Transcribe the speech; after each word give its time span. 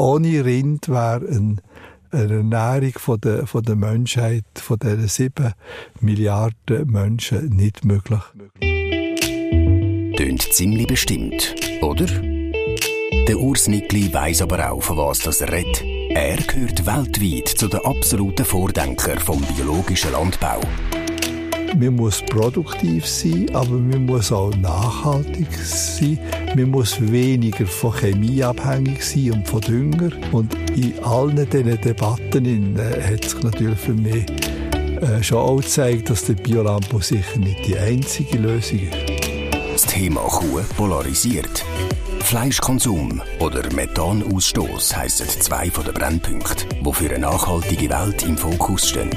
ohne 0.00 0.44
Rind 0.44 0.88
wäre 0.88 1.26
ein 1.30 1.60
eine 2.12 2.38
Ernährung 2.38 2.92
von 2.96 3.20
der, 3.20 3.46
von 3.46 3.62
der 3.62 3.76
Menschheit, 3.76 4.44
von 4.56 4.78
diesen 4.78 5.06
sieben 5.06 5.52
Milliarden 6.00 6.90
Menschen 6.90 7.50
nicht 7.50 7.84
möglich. 7.84 8.20
Tönt 10.16 10.42
ziemlich 10.52 10.88
bestimmt, 10.88 11.54
oder? 11.82 12.06
Der 12.06 13.38
Urs 13.38 13.68
Nickli 13.68 14.12
weiss 14.12 14.42
aber 14.42 14.72
auch, 14.72 14.82
von 14.82 14.96
was 14.96 15.20
das 15.20 15.40
er 15.40 15.52
redet. 15.52 15.84
Er 16.10 16.36
gehört 16.38 16.84
weltweit 16.84 17.46
zu 17.46 17.68
den 17.68 17.84
absoluten 17.84 18.44
Vordenkern 18.44 19.20
vom 19.20 19.40
biologischen 19.42 20.10
Landbau. 20.10 20.60
Man 21.76 21.96
muss 21.96 22.22
produktiv 22.22 23.06
sein, 23.06 23.46
aber 23.54 23.70
man 23.70 24.06
muss 24.06 24.32
auch 24.32 24.54
nachhaltig 24.56 25.46
sein. 25.54 26.18
Man 26.54 26.70
muss 26.70 27.00
weniger 27.00 27.66
von 27.66 27.92
Chemie 27.92 28.42
abhängig 28.42 29.02
sein 29.02 29.32
und 29.32 29.48
von 29.48 29.60
Dünger. 29.60 30.10
Und 30.32 30.54
in 30.76 30.98
allen 31.04 31.48
diesen 31.48 31.80
Debatten 31.80 32.76
äh, 32.76 33.12
hat 33.12 33.24
sich 33.24 33.42
natürlich 33.42 33.78
für 33.78 33.94
mich 33.94 34.26
äh, 35.00 35.22
schon 35.22 35.38
auch 35.38 35.56
gezeigt, 35.60 36.10
dass 36.10 36.24
der 36.24 36.34
Biolandbau 36.34 37.00
sicher 37.00 37.38
nicht 37.38 37.66
die 37.66 37.78
einzige 37.78 38.38
Lösung 38.38 38.80
ist. 38.80 39.20
Das 39.72 39.86
Thema 39.86 40.20
Kuh 40.20 40.60
polarisiert. 40.76 41.64
Fleischkonsum 42.20 43.22
oder 43.40 43.62
Methanausstoß 43.72 44.96
heissen 44.96 45.26
zwei 45.28 45.70
von 45.70 45.84
den 45.84 45.94
Brennpunkten, 45.94 46.68
die 46.84 46.92
für 46.92 47.10
eine 47.10 47.20
nachhaltige 47.20 47.88
Welt 47.90 48.22
im 48.24 48.36
Fokus 48.36 48.88
stehen. 48.88 49.10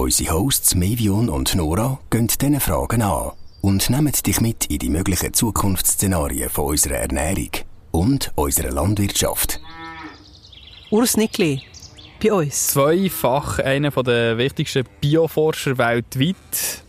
Unsere 0.00 0.32
Hosts 0.32 0.76
Mevion 0.76 1.28
und 1.28 1.54
Nora 1.54 2.00
gehen 2.08 2.26
diesen 2.26 2.58
Fragen 2.58 3.02
an 3.02 3.32
und 3.60 3.90
nehmen 3.90 4.10
dich 4.10 4.40
mit 4.40 4.64
in 4.64 4.78
die 4.78 4.88
möglichen 4.88 5.34
Zukunftsszenarien 5.34 6.48
von 6.48 6.70
unserer 6.70 6.94
Ernährung 6.94 7.50
und 7.90 8.32
unserer 8.34 8.70
Landwirtschaft. 8.70 9.60
Urs 10.90 11.18
Nickli, 11.18 11.60
bei 12.18 12.32
uns. 12.32 12.68
Zweifach 12.68 13.58
einer 13.58 13.90
der 13.90 14.38
wichtigsten 14.38 14.84
Bioforscher 15.02 15.76
weltweit. 15.76 16.82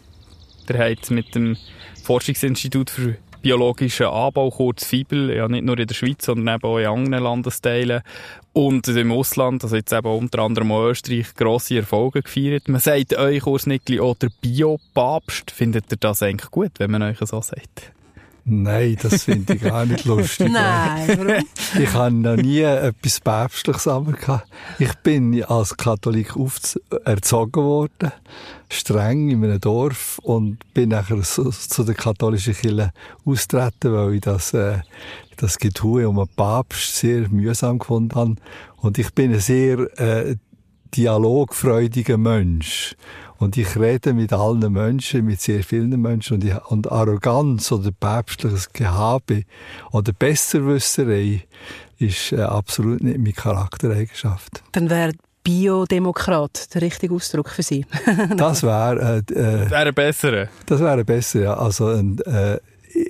Der 0.70 0.92
hat 0.92 1.12
mit 1.12 1.36
dem 1.36 1.58
Forschungsinstitut 2.06 2.90
für 2.92 3.18
biologischen 3.42 4.08
Anbau, 4.08 4.50
kurz 4.50 4.86
Fibel, 4.86 5.36
ja 5.36 5.48
nicht 5.48 5.66
nur 5.66 5.78
in 5.78 5.88
der 5.88 5.96
Schweiz, 5.96 6.26
sondern 6.26 6.56
eben 6.56 6.64
auch 6.64 6.78
in 6.78 6.88
anderen 6.88 7.24
Landesteilen 7.24 8.02
und 8.54 8.88
im 8.88 9.12
Ausland, 9.12 9.64
also 9.64 9.76
jetzt 9.76 9.94
eben 9.94 10.08
unter 10.08 10.40
anderem 10.40 10.72
auch 10.72 10.90
Österreich, 10.90 11.34
grosse 11.36 11.78
Erfolge 11.78 12.22
gefeiert. 12.22 12.68
Man 12.68 12.82
sagt 12.82 13.18
euch, 13.18 13.46
Urs 13.46 13.66
Nickli, 13.66 14.00
oder 14.00 14.28
Biopapst. 14.42 15.52
Findet 15.52 15.92
ihr 15.92 15.98
das 15.98 16.22
eigentlich 16.22 16.52
gut, 16.52 16.72
wenn 16.78 16.92
man 16.92 17.04
euch 17.04 17.18
so 17.20 17.42
sagt? 17.42 17.92
Nein, 18.44 18.98
das 19.02 19.24
finde 19.26 19.54
ich 19.54 19.62
gar 19.62 19.86
nicht 19.86 20.06
lustig. 20.06 20.50
Nein, 20.52 21.08
warum? 21.08 21.46
Ich 21.80 21.94
habe 21.94 22.16
noch 22.16 22.36
nie 22.36 22.62
etwas 22.62 23.20
Päpstliches 23.20 23.84
gehabt. 23.84 24.48
Ich 24.80 24.94
bin 24.96 25.44
als 25.44 25.78
Katholik 25.78 26.34
erzogen 27.06 27.64
worden, 27.64 28.12
streng 28.70 29.30
in 29.30 29.44
einem 29.44 29.60
Dorf 29.60 30.20
und 30.24 30.58
bin 30.74 30.90
nachher 30.90 31.22
zu, 31.22 31.50
zu 31.50 31.84
der 31.84 31.96
katholischen 31.96 32.56
Kirche 32.56 32.92
austreten, 33.26 33.94
weil 33.94 34.16
ich 34.16 34.22
das, 34.22 34.54
äh, 34.54 34.80
das 35.38 35.58
Getue 35.58 36.10
um 36.10 36.20
einen 36.20 36.30
Papst 36.36 36.96
sehr 36.96 37.30
mühsam 37.30 37.80
gefunden 37.80 38.16
habe. 38.16 38.36
Und 38.78 38.98
ich 38.98 39.14
bin 39.14 39.34
ein 39.34 39.40
sehr 39.40 39.80
äh, 40.00 40.36
dialogfreudiger 40.96 42.18
Mensch. 42.18 42.96
Und 43.42 43.58
ich 43.58 43.76
rede 43.76 44.14
mit 44.14 44.34
allen 44.34 44.72
Menschen, 44.72 45.26
mit 45.26 45.42
sehr 45.42 45.64
vielen 45.64 46.00
Menschen. 46.00 46.36
Und, 46.36 46.44
ich, 46.44 46.56
und 46.68 46.92
Arroganz 46.92 47.72
oder 47.72 47.90
päpstliches 47.92 48.72
Gehabe 48.72 49.46
oder 49.92 50.14
Besserwisserei 50.14 51.42
ist 51.98 52.34
äh, 52.34 52.42
absolut 52.42 53.02
nicht 53.02 53.18
meine 53.18 53.34
Charaktereigenschaft. 53.34 54.62
Dann 54.74 54.92
wäre 54.92 55.14
Biodemokrat 55.44 56.72
der 56.76 56.84
richtige 56.84 57.16
Ausdruck 57.16 57.50
für 57.50 57.64
Sie. 57.64 57.84
das 58.38 58.62
wäre 58.62 59.24
äh, 59.28 59.34
äh, 59.34 59.72
wäre 59.72 59.92
besser. 59.92 60.48
Das 60.68 60.80
wäre 60.80 61.04
besser, 61.04 61.42
ja. 61.42 61.54
Also 61.56 61.90
äh, 61.90 62.60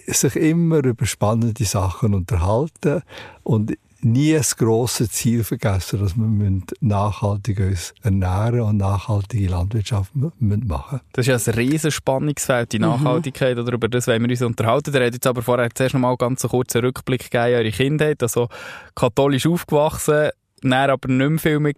sich 0.07 0.37
immer 0.37 0.77
über 0.77 1.05
spannende 1.05 1.65
Sachen 1.65 2.13
unterhalten 2.13 3.01
und 3.43 3.73
nie 4.03 4.33
das 4.33 4.57
grosse 4.57 5.09
Ziel 5.09 5.43
vergessen, 5.43 5.99
dass 5.99 6.15
wir 6.15 6.61
nachhaltig 6.79 7.59
uns 7.59 7.93
ernähren 8.01 8.61
und 8.61 8.77
nachhaltige 8.77 9.49
Landwirtschaft 9.49 10.11
machen 10.15 11.01
Das 11.13 11.27
ist 11.27 11.45
ja 11.45 11.53
ein 11.53 11.57
riesen 11.57 11.91
Spannungsfeld, 11.91 12.71
die 12.73 12.79
mhm. 12.79 12.85
Nachhaltigkeit, 12.85 13.55
mhm. 13.55 13.63
oder 13.63 13.73
über 13.73 13.87
das 13.87 14.07
wollen 14.07 14.23
wir 14.23 14.29
uns 14.29 14.41
unterhalten. 14.41 14.91
Der 14.91 15.05
hat 15.05 15.13
jetzt 15.13 15.27
aber 15.27 15.41
vorher 15.41 15.69
zuerst 15.73 15.93
noch 15.93 16.01
mal 16.01 16.15
ganz 16.17 16.43
einen 16.43 16.51
kurzen 16.51 16.81
Rückblick 16.81 17.29
gegeben, 17.31 17.55
eure 17.55 17.71
Kindheit, 17.71 18.21
also 18.23 18.49
katholisch 18.95 19.45
aufgewachsen, 19.45 20.29
dann 20.61 20.89
aber 20.89 21.07
nicht 21.07 21.29
mehr 21.29 21.39
viel 21.39 21.59
mit 21.59 21.77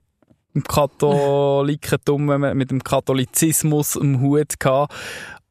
dem 0.56 0.64
Katholikentum, 0.64 2.26
mit 2.56 2.70
dem 2.70 2.84
Katholizismus 2.84 3.96
im 3.96 4.22
Hut 4.22 4.60
gehabt 4.60 4.94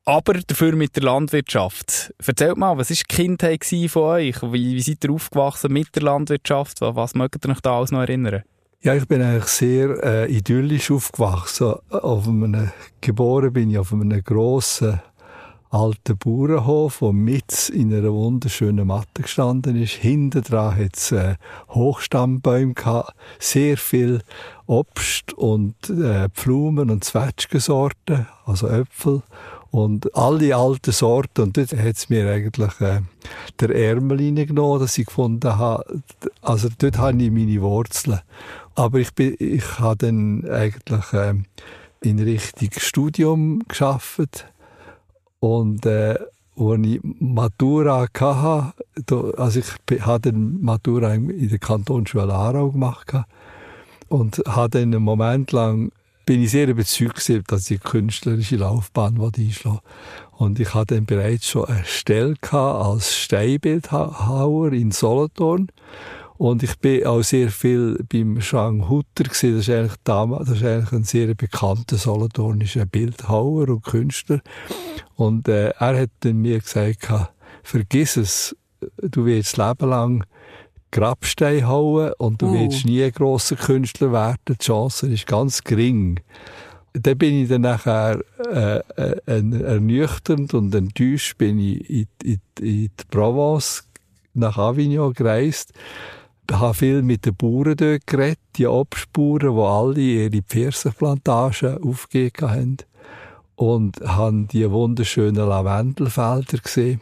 aber 0.04 0.34
dafür 0.34 0.74
mit 0.74 0.96
der 0.96 1.04
Landwirtschaft. 1.04 2.12
Erzählt 2.24 2.56
mal, 2.56 2.76
was 2.76 2.90
war 2.90 2.96
die 2.96 3.02
Kindheit 3.14 3.64
von 3.88 4.02
euch? 4.02 4.42
Wie, 4.42 4.74
wie 4.74 4.82
seid 4.82 5.04
ihr 5.04 5.12
aufgewachsen 5.12 5.72
mit 5.72 5.94
der 5.94 6.02
Landwirtschaft? 6.02 6.80
Was 6.80 7.14
mögt 7.14 7.44
ihr 7.44 7.50
euch 7.50 7.60
da 7.60 7.78
alles 7.78 7.92
noch 7.92 8.00
erinnern? 8.00 8.42
Ja, 8.80 8.94
ich 8.94 9.06
bin 9.06 9.22
eigentlich 9.22 9.44
sehr 9.44 10.02
äh, 10.02 10.32
idyllisch 10.32 10.90
aufgewachsen. 10.90 11.74
Auf 11.90 12.26
einem, 12.26 12.72
geboren 13.00 13.52
bin 13.52 13.70
ich 13.70 13.78
auf 13.78 13.92
einem 13.92 14.24
grossen 14.24 15.00
alten 15.70 16.18
Bauernhof, 16.18 16.98
der 16.98 17.12
mit 17.12 17.70
in 17.70 17.94
einer 17.94 18.12
wunderschönen 18.12 18.86
Matte 18.86 19.22
gestanden 19.22 19.80
ist. 19.80 19.92
Hinten 19.92 20.42
dran 20.42 20.76
hat 20.76 20.96
es 20.96 21.12
äh, 21.12 21.36
Hochstammbäume 21.70 22.74
gehabt, 22.74 23.14
sehr 23.38 23.78
viel 23.78 24.20
Obst 24.66 25.32
und 25.32 25.88
äh, 25.88 26.28
Blumen 26.28 26.90
und 26.90 27.04
Zwetschgensorten, 27.04 28.26
also 28.44 28.68
Äpfel 28.68 29.22
und 29.72 30.14
alle 30.14 30.54
alten 30.54 30.92
Sorten. 30.92 31.42
Und 31.42 31.56
dort 31.56 31.72
hat 31.72 31.96
es 31.96 32.10
mir 32.10 32.30
eigentlich 32.30 32.80
äh, 32.80 33.00
der 33.58 33.70
Ärmel 33.74 34.18
reingenommen, 34.18 34.80
dass 34.80 34.98
ich 34.98 35.06
gefunden 35.06 35.56
habe, 35.56 36.00
also 36.42 36.68
dort 36.78 36.98
habe 36.98 37.20
ich 37.22 37.30
meine 37.30 37.60
Wurzeln. 37.62 38.20
Aber 38.74 38.98
ich, 38.98 39.12
bin, 39.14 39.34
ich 39.38 39.80
habe 39.80 40.06
dann 40.06 40.48
eigentlich 40.48 41.12
äh, 41.14 41.34
in 42.02 42.18
Richtung 42.20 42.68
Studium 42.76 43.62
geschafft 43.66 44.46
und 45.40 45.86
äh, 45.86 46.18
als 46.54 46.80
ich 46.82 47.00
Matura 47.02 48.06
hatte, 48.14 49.34
also 49.38 49.60
ich 49.60 50.02
habe 50.02 50.30
dann 50.30 50.60
Matura 50.60 51.14
in 51.14 51.48
der 51.48 51.58
Kantonsschule 51.58 52.32
Aarau 52.32 52.70
gemacht 52.70 53.14
und 54.08 54.42
habe 54.46 54.68
dann 54.68 54.94
einen 54.94 55.02
Moment 55.02 55.50
lang 55.52 55.92
bin 56.24 56.42
ich 56.42 56.50
sehr 56.50 56.68
überzeugt 56.68 57.30
dass 57.48 57.70
eine 57.70 57.78
künstlerische 57.78 58.56
Laufbahn 58.56 59.20
einschlagen 59.20 59.80
Und 60.32 60.60
ich 60.60 60.74
hatte 60.74 60.94
dann 60.94 61.06
bereits 61.06 61.48
schon 61.48 61.66
eine 61.66 61.84
Stelle 61.84 62.36
als 62.50 63.14
Steinbildhauer 63.14 64.72
in 64.72 64.90
Solothurn. 64.90 65.68
Und 66.38 66.62
ich 66.62 66.76
bin 66.78 67.06
auch 67.06 67.22
sehr 67.22 67.50
viel 67.50 68.04
beim 68.10 68.40
Jean 68.40 68.88
Hutter 68.88 69.24
gesehen. 69.24 69.56
Das 69.56 69.68
ist 69.68 69.74
eigentlich 69.74 69.96
damals, 70.02 70.48
das 70.48 70.58
ist 70.58 70.64
eigentlich 70.64 70.92
ein 70.92 71.04
sehr 71.04 71.34
bekannter 71.34 71.96
solothurnischer 71.96 72.84
Bildhauer 72.84 73.68
und 73.68 73.84
Künstler. 73.84 74.40
Und 75.14 75.46
äh, 75.48 75.68
er 75.68 76.00
hat 76.00 76.10
dann 76.20 76.38
mir 76.38 76.58
gesagt, 76.58 77.08
vergiss 77.62 78.16
es, 78.16 78.56
du 79.00 79.24
wirst 79.26 79.56
Leben 79.56 79.88
lang 79.88 80.24
Grabstein 80.92 81.66
hauen 81.66 82.12
und 82.18 82.40
du 82.40 82.46
uh. 82.46 82.52
willst 82.52 82.84
nie 82.84 83.02
ein 83.02 83.12
grosser 83.12 83.56
Künstler 83.56 84.12
werden. 84.12 84.38
Die 84.48 84.58
Chance 84.58 85.08
ist 85.08 85.26
ganz 85.26 85.64
gering. 85.64 86.20
Dann 86.92 87.18
bin 87.18 87.42
ich 87.42 87.48
dann 87.48 87.62
nachher 87.62 88.20
äh, 88.46 88.78
äh, 88.96 89.12
ernüchternd 89.26 90.52
und 90.54 90.74
enttäuscht 90.74 91.38
bin 91.38 91.58
ich 91.58 91.88
in, 91.88 92.06
in, 92.22 92.40
in 92.60 92.88
die 92.88 92.90
Provence 93.10 93.88
nach 94.34 94.58
Avignon 94.58 95.14
gereist. 95.14 95.72
Ich 96.50 96.58
habe 96.58 96.74
viel 96.74 97.02
mit 97.02 97.24
den 97.24 97.34
Bauern 97.34 97.76
dort 97.76 98.06
geredet, 98.06 98.38
die 98.56 98.66
Obstbauern, 98.66 99.56
die 99.56 99.62
alle 99.62 100.00
ihre 100.00 100.42
Pfirsichplantagen 100.42 101.82
aufgegeben 101.82 102.50
haben. 102.50 102.76
Und 103.54 104.00
habe 104.00 104.46
die 104.52 104.70
wunderschönen 104.70 105.48
Lavendelfelder 105.48 106.58
gesehen. 106.58 107.00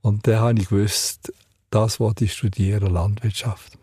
Und 0.00 0.26
dann 0.26 0.40
habe 0.40 0.58
ich 0.58 0.68
gewusst, 0.68 1.32
das 1.72 1.98
wollte 1.98 2.26
ich 2.26 2.34
studieren, 2.34 2.92
Landwirtschaft. 2.92 3.78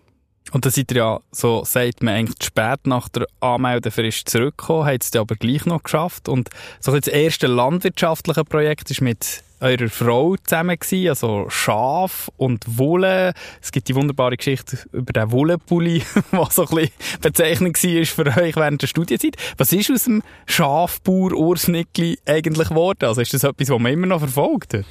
Und 0.51 0.65
dann 0.65 0.71
seid 0.71 0.91
ihr 0.91 0.97
ja, 0.97 1.19
so 1.31 1.63
sagt 1.63 2.01
man 2.01 2.15
eigentlich 2.15 2.43
spät 2.43 2.85
nach 2.85 3.09
der 3.09 3.27
Anmeldefrist 3.39 4.29
zurückgekommen, 4.29 4.87
habt 4.87 5.03
es 5.03 5.15
aber 5.15 5.35
gleich 5.35 5.65
noch 5.65 5.83
geschafft. 5.83 6.27
Und 6.27 6.49
so 6.79 6.97
das 6.97 7.07
erste 7.07 7.47
landwirtschaftliche 7.47 8.43
Projekt 8.45 8.89
ist 8.89 9.01
mit 9.01 9.43
eurer 9.59 9.89
Frau 9.89 10.35
zusammen 10.37 10.79
gewesen, 10.79 11.09
also 11.09 11.49
Schaf 11.49 12.31
und 12.37 12.65
Wolle. 12.77 13.33
Es 13.61 13.71
gibt 13.71 13.89
die 13.89 13.95
wunderbare 13.95 14.37
Geschichte 14.37 14.79
über 14.91 15.11
den 15.11 15.31
Wollenpulli, 15.31 16.01
was 16.31 16.55
so 16.55 16.63
ein 16.63 16.75
bisschen 16.75 17.21
Bezeichnung 17.21 17.73
war 17.73 18.05
für 18.05 18.41
euch 18.41 18.55
während 18.55 18.81
der 18.81 18.87
Studienzeit. 18.87 19.35
Was 19.57 19.73
ist 19.73 19.91
aus 19.91 20.05
dem 20.05 20.23
Schafbauer 20.45 21.33
Urs 21.33 21.67
Nickli 21.67 22.17
eigentlich 22.25 22.69
geworden? 22.69 23.05
Also 23.05 23.21
ist 23.21 23.33
das 23.33 23.43
etwas, 23.43 23.69
was 23.69 23.79
man 23.79 23.91
immer 23.91 24.07
noch 24.07 24.19
verfolgt 24.19 24.73
hat? 24.73 24.85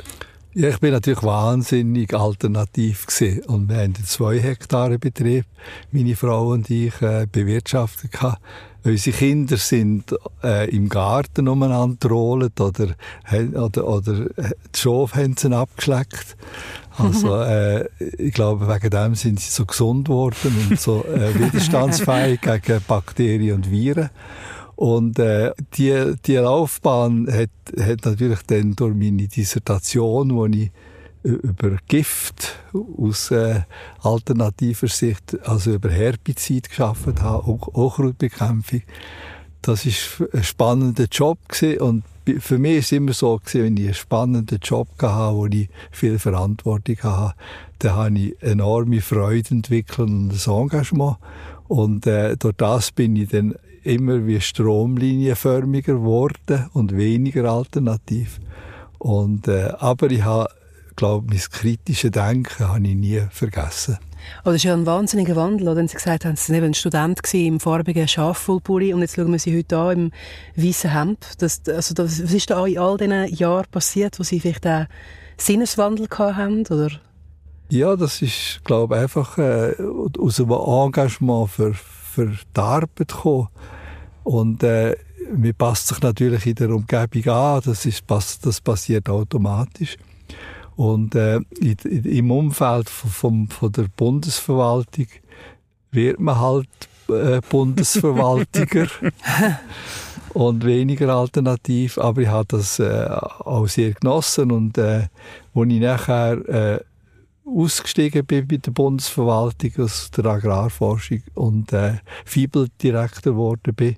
Ja, 0.54 0.70
ich 0.70 0.80
bin 0.80 0.92
natürlich 0.92 1.22
wahnsinnig 1.22 2.14
alternativ 2.14 3.06
gesehen 3.06 3.44
und 3.44 3.68
wir 3.68 3.76
haben 3.76 3.94
einen 3.96 4.04
zwei 4.06 4.40
Hektare 4.40 4.98
Betrieb, 4.98 5.44
meine 5.92 6.16
Frau 6.16 6.48
und 6.52 6.70
ich 6.70 7.00
äh, 7.02 7.26
bewirtschaftet 7.30 8.12
gehabt. 8.12 8.40
Unsere 8.82 9.16
Kinder 9.16 9.58
sind 9.58 10.14
äh, 10.42 10.70
im 10.74 10.88
Garten 10.88 11.48
umeinander 11.48 12.08
rollt 12.08 12.58
oder, 12.62 12.94
oder, 13.54 13.86
oder 13.86 14.20
äh, 14.38 14.50
die 14.74 14.78
Schafe 14.78 15.22
haben 15.22 15.36
sie 15.36 15.54
abgeschleckt. 15.54 16.36
Also 16.96 17.36
äh, 17.42 17.86
ich 18.16 18.32
glaube, 18.32 18.68
wegen 18.68 18.90
dem 18.90 19.14
sind 19.16 19.40
sie 19.40 19.50
so 19.50 19.66
gesund 19.66 20.06
geworden 20.06 20.56
und 20.70 20.80
so 20.80 21.04
äh, 21.04 21.34
widerstandsfähig 21.38 22.40
gegen 22.40 22.80
Bakterien 22.88 23.56
und 23.56 23.70
Viren. 23.70 24.08
Und 24.78 25.18
äh, 25.18 25.54
die, 25.74 26.14
die 26.24 26.36
Laufbahn 26.36 27.26
hat, 27.32 27.50
hat 27.80 28.04
natürlich 28.04 28.42
dann 28.46 28.76
durch 28.76 28.94
meine 28.94 29.26
Dissertation, 29.26 30.36
wo 30.36 30.46
ich 30.46 30.70
über 31.24 31.78
Gift 31.88 32.54
aus 32.96 33.32
äh, 33.32 33.62
alternativer 34.02 34.86
Sicht, 34.86 35.36
also 35.42 35.72
über 35.72 35.90
Herbizid 35.90 36.68
geschaffen 36.68 37.20
habe, 37.20 37.44
auch 37.48 37.66
Unkrautbekämpfung. 37.66 38.82
Das 39.62 39.84
ist 39.84 40.22
ein 40.32 40.44
spannender 40.44 41.06
Job 41.10 41.40
gewesen 41.48 41.80
und 41.80 42.04
für 42.38 42.58
mich 42.58 42.78
ist 42.78 42.92
immer 42.92 43.14
so 43.14 43.36
gewesen, 43.38 43.64
wenn 43.64 43.76
ich 43.78 43.84
einen 43.86 43.94
spannenden 43.94 44.60
Job 44.62 44.90
hatte, 45.02 45.34
wo 45.34 45.46
ich 45.46 45.68
viel 45.90 46.20
Verantwortung 46.20 46.98
hatte, 47.02 47.34
dann 47.80 47.96
habe 47.96 48.16
ich 48.16 48.40
enorme 48.40 49.00
Freude 49.00 49.50
entwickelt 49.50 50.08
und 50.08 50.30
ein 50.30 50.54
Engagement. 50.54 51.16
Und 51.66 52.06
äh, 52.06 52.36
durch 52.36 52.54
das 52.56 52.92
bin 52.92 53.16
ich 53.16 53.30
dann 53.30 53.56
immer 53.88 54.26
wie 54.26 54.40
stromlinienförmiger 54.40 55.94
geworden 55.94 56.68
und 56.74 56.96
weniger 56.96 57.50
alternativ. 57.50 58.38
Und, 58.98 59.48
äh, 59.48 59.72
aber 59.78 60.10
ich 60.10 60.22
habe, 60.22 60.48
glaube 60.96 61.28
mein 61.30 61.38
kritisches 61.38 62.10
Denken 62.10 62.68
habe 62.68 62.86
ich 62.86 62.94
nie 62.94 63.22
vergessen. 63.30 63.98
Oh, 64.40 64.46
das 64.46 64.56
ist 64.56 64.64
ja 64.64 64.74
ein 64.74 64.84
wahnsinniger 64.84 65.36
Wandel, 65.36 65.68
oder? 65.68 65.86
Sie 65.86 65.94
gesagt 65.94 66.24
haben, 66.24 66.36
Sie 66.36 66.52
waren 66.52 66.64
ein 66.64 66.74
Student 66.74 67.20
im 67.32 67.60
farbigen 67.60 68.06
Schafwollpulli 68.06 68.92
und 68.92 69.00
jetzt 69.00 69.16
schauen 69.16 69.32
wir 69.32 69.38
Sie 69.38 69.56
heute 69.56 69.78
an 69.78 70.12
im 70.56 70.64
weißen 70.64 70.90
Hemd. 70.90 71.26
Das, 71.38 71.62
also 71.66 71.94
das, 71.94 72.22
was 72.22 72.32
ist 72.32 72.50
da 72.50 72.66
in 72.66 72.78
all 72.78 72.96
diesen 72.98 73.34
Jahren 73.34 73.66
passiert, 73.70 74.18
wo 74.18 74.22
Sie 74.22 74.40
vielleicht 74.40 74.66
einen 74.66 74.88
Sinneswandel 75.38 76.08
haben, 76.10 76.66
oder? 76.66 76.90
Ja, 77.70 77.96
das 77.96 78.22
ist, 78.22 78.60
glaube 78.64 78.96
ich, 78.96 79.02
einfach 79.02 79.38
äh, 79.38 79.74
aus 80.18 80.40
einem 80.40 80.50
Engagement 80.50 81.50
für, 81.50 81.74
für 81.74 82.26
die 82.26 82.60
Arbeit 82.60 82.96
gekommen. 82.96 83.48
Und 84.28 84.62
äh, 84.62 84.94
man 85.34 85.54
passt 85.54 85.88
sich 85.88 86.02
natürlich 86.02 86.44
in 86.44 86.54
der 86.56 86.68
Umgebung 86.68 87.32
an, 87.32 87.62
das, 87.64 87.86
ist, 87.86 88.04
das 88.06 88.60
passiert 88.60 89.08
automatisch. 89.08 89.96
Und 90.76 91.14
äh, 91.14 91.40
im 92.04 92.30
Umfeld 92.30 92.90
von, 92.90 93.48
von 93.48 93.72
der 93.72 93.86
Bundesverwaltung 93.96 95.06
wird 95.92 96.20
man 96.20 96.38
halt 96.38 96.68
äh, 97.08 97.40
Bundesverwaltiger 97.48 98.88
und 100.34 100.62
weniger 100.62 101.08
alternativ. 101.08 101.96
Aber 101.96 102.20
ich 102.20 102.28
habe 102.28 102.48
das 102.48 102.78
äh, 102.80 103.08
auch 103.08 103.66
sehr 103.66 103.92
genossen 103.92 104.52
und 104.52 104.76
äh, 104.76 105.08
als 105.54 105.68
ich 105.70 105.80
nachher 105.80 106.48
äh, 106.48 106.80
ausgestiegen 107.56 108.24
bin 108.24 108.46
bei 108.46 108.56
der 108.56 108.70
Bundesverwaltung 108.70 109.84
aus 109.84 110.10
der 110.10 110.26
Agrarforschung 110.26 111.22
und 111.34 111.72
äh, 111.72 111.94
Fibeldirektor 112.24 113.32
geworden 113.32 113.74
bin, 113.74 113.96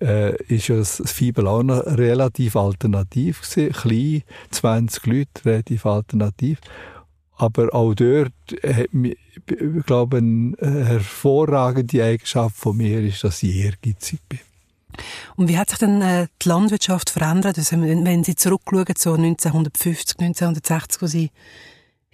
äh, 0.00 0.36
ist 0.44 0.68
ja 0.68 0.76
das 0.76 1.02
Fibel 1.06 1.46
auch 1.46 1.62
noch 1.62 1.84
relativ 1.84 2.56
alternativ 2.56 3.42
gewesen. 3.42 3.72
Klein, 3.72 4.22
20 4.50 5.06
Leute, 5.06 5.44
relativ 5.44 5.86
alternativ. 5.86 6.58
Aber 7.36 7.74
auch 7.74 7.94
dort 7.94 8.32
hat 8.62 8.94
mich, 8.94 9.16
ich 9.46 9.86
glaube, 9.86 10.18
eine 10.18 10.54
hervorragende 10.58 12.04
Eigenschaft 12.04 12.56
von 12.56 12.76
mir 12.76 13.00
ist, 13.00 13.24
dass 13.24 13.42
ich 13.42 13.56
ehrgeizig 13.56 14.20
bin. 14.28 14.38
Und 15.36 15.48
wie 15.48 15.58
hat 15.58 15.70
sich 15.70 15.80
denn 15.80 16.00
äh, 16.02 16.28
die 16.40 16.48
Landwirtschaft 16.48 17.10
verändert? 17.10 17.58
Also, 17.58 17.76
wenn 17.80 18.22
Sie 18.22 18.36
zurückschauen, 18.36 18.94
so 18.96 19.14
1950, 19.14 20.20
1960, 20.20 21.02
wo 21.02 21.06
Sie 21.06 21.30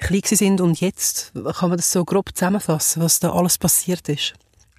klein 0.00 0.22
sind 0.24 0.60
und 0.60 0.80
jetzt, 0.80 1.32
kann 1.34 1.68
man 1.68 1.76
das 1.76 1.92
so 1.92 2.04
grob 2.04 2.34
zusammenfassen, 2.34 3.02
was 3.02 3.20
da 3.20 3.32
alles 3.32 3.58
passiert 3.58 4.08
ist? 4.08 4.34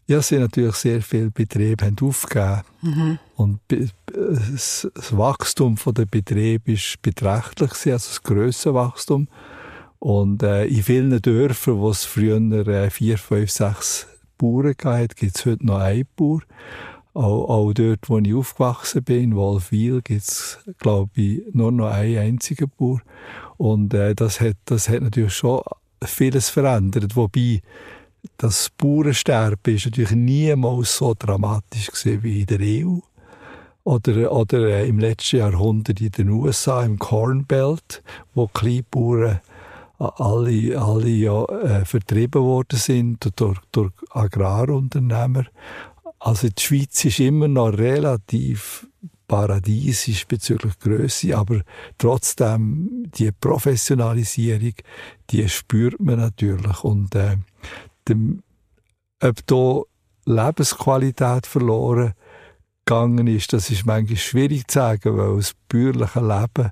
Ja, 0.08 0.18
es 0.18 0.28
sind 0.28 0.42
natürlich 0.42 0.76
sehr 0.76 1.02
viele 1.02 1.32
Betriebe 1.32 1.86
haben 1.86 1.96
aufgegeben. 2.02 2.64
Mhm. 2.82 3.20
Und 3.38 3.60
das 3.70 4.88
Wachstum 5.12 5.78
der 5.86 6.06
Betriebe 6.06 6.74
ist 6.74 7.02
beträchtlich, 7.02 7.72
also 7.72 8.10
das 8.10 8.22
Grössenwachstum. 8.24 9.28
Und 10.00 10.44
äh, 10.44 10.66
in 10.66 10.84
vielen 10.84 11.22
Dörfern, 11.22 11.78
wo 11.78 11.92
es 11.92 12.04
früher 12.04 12.42
äh, 12.68 12.90
vier, 12.90 13.18
fünf, 13.18 13.52
sechs 13.52 14.08
Bauern 14.38 14.74
gab, 14.76 15.16
gibt 15.16 15.38
es 15.38 15.46
heute 15.46 15.66
noch 15.66 15.78
einen 15.78 16.08
Bauer. 16.16 16.42
Auch, 17.14 17.50
auch 17.50 17.74
dort, 17.74 18.10
wo 18.10 18.20
ich 18.20 18.34
aufgewachsen 18.34 19.04
bin, 19.04 19.24
in 19.24 19.36
Wolfwil, 19.36 20.02
gibt 20.02 20.22
es, 20.22 20.60
glaube 20.78 21.10
ich, 21.16 21.42
nur 21.52 21.72
noch 21.72 21.92
einen 21.92 22.18
einzigen 22.18 22.72
Bauer. 22.78 23.02
Und 23.58 23.94
äh, 23.94 24.16
das, 24.16 24.40
hat, 24.40 24.56
das 24.66 24.88
hat 24.88 25.02
natürlich 25.02 25.34
schon 25.34 25.62
vieles 26.04 26.50
verändert. 26.50 27.16
Wobei 27.16 27.62
das 28.38 28.70
Bauernsterben 28.78 29.76
ist 29.76 29.86
natürlich 29.86 30.12
niemals 30.12 30.98
so 30.98 31.14
dramatisch 31.18 31.90
wie 32.04 32.42
in 32.42 32.46
der 32.46 32.60
EU 32.62 33.00
oder, 33.84 34.32
oder 34.32 34.60
äh, 34.68 34.88
im 34.88 35.00
letzten 35.00 35.38
Jahrhundert 35.38 36.02
in 36.02 36.12
den 36.12 36.30
USA, 36.30 36.84
im 36.84 37.00
Corn 37.00 37.46
Belt, 37.46 38.04
wo 38.34 38.48
Kleinbauern 38.48 39.42
alle, 39.98 40.80
alle 40.80 41.10
ja, 41.10 41.46
äh, 41.46 41.86
vertrieben 41.86 42.42
worden 42.42 42.80
sind 42.80 43.32
durch, 43.36 43.60
durch 43.72 43.94
Agrarunternehmer. 44.10 45.46
Also 46.24 46.50
die 46.50 46.62
Schweiz 46.62 47.04
ist 47.04 47.20
immer 47.20 47.48
noch 47.48 47.70
relativ 47.70 48.88
paradiesisch 49.28 50.28
bezüglich 50.28 50.78
Größe, 50.78 51.36
aber 51.36 51.62
trotzdem 51.98 53.10
die 53.16 53.32
Professionalisierung, 53.32 54.74
die 55.32 55.50
spürt 55.50 56.00
man 56.00 56.20
natürlich. 56.20 56.84
Und 56.84 57.16
äh, 57.16 57.38
dem, 58.08 58.44
ob 59.20 59.48
da 59.48 59.82
Lebensqualität 60.26 61.48
verloren 61.48 62.14
gegangen 62.86 63.26
ist, 63.26 63.54
das 63.54 63.72
ist 63.72 63.88
manchmal 63.88 64.18
schwierig 64.18 64.68
zu 64.68 64.78
sagen, 64.78 65.18
weil 65.18 65.38
das 65.38 65.56
bürgerliche 65.70 66.20
Leben, 66.20 66.72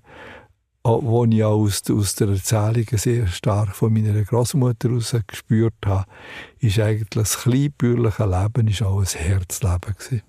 wo 1.02 1.26
ich 1.26 1.44
aus, 1.44 1.84
aus 1.90 2.16
der 2.16 2.30
Erzählung 2.30 2.86
sehr 2.94 3.28
stark 3.28 3.76
von 3.76 3.94
meiner 3.94 4.22
Großmutter 4.24 4.90
heraus 4.90 5.16
gespürt 5.28 5.74
habe, 5.86 6.06
ist 6.60 6.80
eigentlich 6.80 7.10
das 7.10 7.40
kleinbürgerliche 7.40 8.26
Leben 8.26 8.68
ist 8.68 8.82
auch 8.82 9.00
ein 9.00 9.06
Herzleben 9.06 9.96
gewesen. 9.98 10.22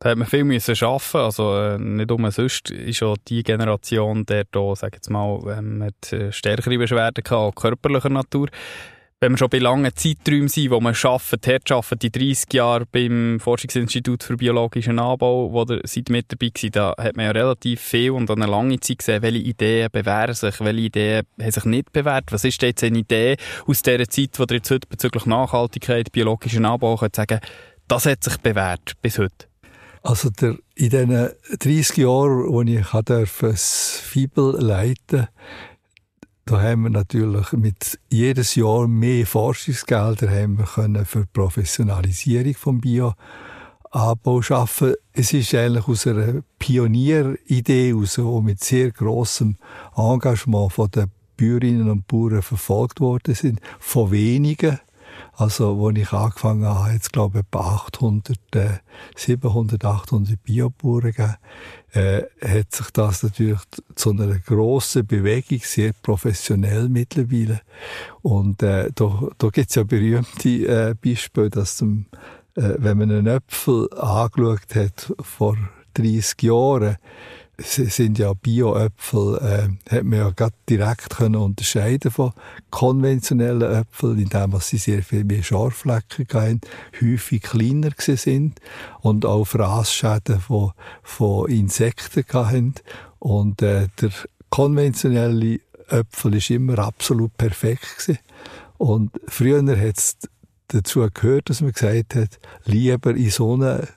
Da 0.00 0.10
hat 0.10 0.18
man 0.18 0.28
viel 0.28 0.44
müssen 0.44 0.76
schaffen, 0.76 1.20
also 1.20 1.56
äh, 1.56 1.76
nicht 1.76 2.10
umsonst 2.12 2.70
ist 2.70 3.02
auch 3.02 3.16
die 3.26 3.42
Generation, 3.42 4.24
der 4.24 4.44
da, 4.50 4.76
sag 4.76 4.94
jetzt 4.94 5.10
mal, 5.10 5.40
ähm, 5.58 5.78
mit 5.78 6.12
äh, 6.12 6.30
stärkere 6.30 6.78
Beschwerden 6.78 7.24
hatte, 7.28 7.52
körperlicher 7.52 8.08
Natur 8.08 8.48
wenn 9.20 9.32
wir 9.32 9.38
schon 9.38 9.50
bei 9.50 9.58
langen 9.58 9.90
Zeiträumen 9.96 10.48
sind, 10.48 10.70
wo 10.70 10.80
man 10.80 10.94
arbeitet, 10.94 11.46
hart 11.46 11.72
arbeitet, 11.72 12.02
die 12.02 12.12
30 12.12 12.52
Jahre 12.52 12.86
beim 12.86 13.40
Forschungsinstitut 13.40 14.22
für 14.22 14.36
biologischen 14.36 15.00
Anbau, 15.00 15.52
wo 15.52 15.64
ihr 15.64 15.80
seid 15.84 16.08
mit 16.08 16.30
dabei 16.30 16.50
gewesen, 16.50 16.70
da 16.72 16.94
hat 16.96 17.16
man 17.16 17.24
ja 17.24 17.32
relativ 17.32 17.80
viel 17.80 18.12
und 18.12 18.30
eine 18.30 18.46
lange 18.46 18.78
Zeit 18.78 18.98
gesehen, 18.98 19.22
welche 19.22 19.38
Ideen 19.38 19.88
bewähren 19.90 20.34
sich, 20.34 20.60
welche 20.60 20.80
Ideen 20.82 21.26
haben 21.40 21.50
sich 21.50 21.64
nicht 21.64 21.92
bewährt. 21.92 22.30
Was 22.30 22.44
ist 22.44 22.62
jetzt 22.62 22.84
eine 22.84 22.98
Idee 22.98 23.36
aus 23.66 23.82
dieser 23.82 24.08
Zeit, 24.08 24.38
wo 24.38 24.44
ihr 24.44 24.56
jetzt 24.56 24.70
heute 24.70 24.86
bezüglich 24.88 25.26
Nachhaltigkeit, 25.26 26.12
biologischen 26.12 26.64
Anbau 26.64 26.96
könnt 26.96 27.16
sagen, 27.16 27.40
das 27.88 28.06
hat 28.06 28.22
sich 28.22 28.36
bewährt 28.36 28.92
bis 29.02 29.18
heute? 29.18 29.48
Also 30.04 30.30
der, 30.30 30.56
in 30.76 30.90
diesen 30.90 31.30
30 31.58 31.96
Jahren, 31.96 32.48
wo 32.48 32.62
ich 32.62 32.86
das 32.86 34.00
Fibel 34.00 34.54
leiten 34.60 34.96
durfte, 35.08 35.28
da 36.48 36.62
haben 36.62 36.84
wir 36.84 36.90
natürlich 36.90 37.52
mit 37.52 37.98
jedes 38.08 38.54
Jahr 38.54 38.88
mehr 38.88 39.26
Forschungsgelder 39.26 40.30
haben 40.30 40.56
wir 40.56 40.64
können 40.64 41.04
für 41.04 41.20
die 41.20 41.30
Professionalisierung 41.30 42.54
vom 42.54 42.80
Bioanbau 42.80 44.40
schaffen. 44.40 44.94
Es 45.12 45.34
ist 45.34 45.54
eigentlich 45.54 45.86
aus 45.86 46.06
einer 46.06 46.42
Pionieridee 46.58 47.90
heraus, 47.90 48.14
die 48.14 48.42
mit 48.42 48.64
sehr 48.64 48.92
grossem 48.92 49.58
Engagement 49.94 50.72
von 50.72 50.90
den 50.90 51.10
Bäuerinnen 51.36 51.90
und 51.90 52.08
Bauern 52.08 52.40
verfolgt 52.40 53.00
worden 53.00 53.34
sind, 53.34 53.60
von 53.78 54.10
wenigen. 54.10 54.80
Also, 55.34 55.86
als 55.86 55.98
ich 55.98 56.12
angefangen 56.12 56.66
habe, 56.66 56.92
jetzt 56.92 57.12
glaube 57.12 57.38
ich 57.38 57.44
etwa 57.44 57.74
800, 57.74 58.38
äh, 58.54 58.68
700, 59.16 59.84
800 59.84 60.42
Biobauern 60.42 61.12
gegeben 61.12 61.34
äh, 61.92 62.22
hat 62.42 62.74
sich 62.74 62.90
das 62.90 63.22
natürlich 63.22 63.60
zu 63.94 64.10
einer 64.10 64.38
grossen 64.38 65.06
Bewegung, 65.06 65.60
sehr 65.62 65.92
professionell 66.02 66.88
mittlerweile. 66.88 67.60
Und 68.22 68.62
äh, 68.62 68.90
da, 68.94 69.28
da 69.38 69.48
gibt 69.48 69.70
es 69.70 69.76
ja 69.76 69.84
berühmte 69.84 70.48
äh, 70.48 70.94
Beispiele, 70.94 71.50
dass 71.50 71.76
zum, 71.76 72.06
äh, 72.56 72.74
wenn 72.78 72.98
man 72.98 73.10
einen 73.10 73.26
Äpfel 73.26 73.88
angeschaut 73.94 74.74
hat 74.74 75.12
vor 75.20 75.56
30 75.94 76.42
Jahren, 76.42 76.96
sind 77.60 78.18
ja 78.18 78.34
Bio-Äpfel, 78.34 79.38
äh, 79.38 79.94
hat 79.94 80.04
man 80.04 80.18
ja 80.18 80.30
gerade 80.30 80.54
direkt 80.68 81.10
können 81.10 81.36
unterscheiden 81.36 82.10
von 82.10 82.32
konventionellen 82.70 83.82
Äpfeln, 83.82 84.18
indem 84.18 84.54
sie 84.60 84.78
sehr 84.78 85.02
viel 85.02 85.24
mehr 85.24 85.42
Scharflecken 85.42 86.26
hatten, 86.32 86.60
häufig 87.00 87.42
kleiner 87.42 87.90
sind 87.98 88.60
und 89.00 89.26
auch 89.26 89.44
Fraßschäden 89.44 90.40
von, 90.40 90.72
von 91.02 91.50
Insekten 91.50 92.24
hatten. 92.32 92.74
Und 93.18 93.60
äh, 93.62 93.88
der 94.00 94.10
konventionelle 94.50 95.60
Äpfel 95.88 96.34
ist 96.36 96.50
immer 96.50 96.78
absolut 96.78 97.36
perfekt 97.36 97.98
gewesen. 97.98 98.18
Und 98.76 99.10
früher 99.26 99.66
hat 99.66 99.98
es 99.98 100.16
dazu 100.68 101.06
gehört, 101.12 101.50
dass 101.50 101.60
man 101.60 101.72
gesagt 101.72 102.14
hat, 102.14 102.38
lieber 102.64 103.16
in 103.16 103.30
so 103.30 103.54
eine 103.54 103.88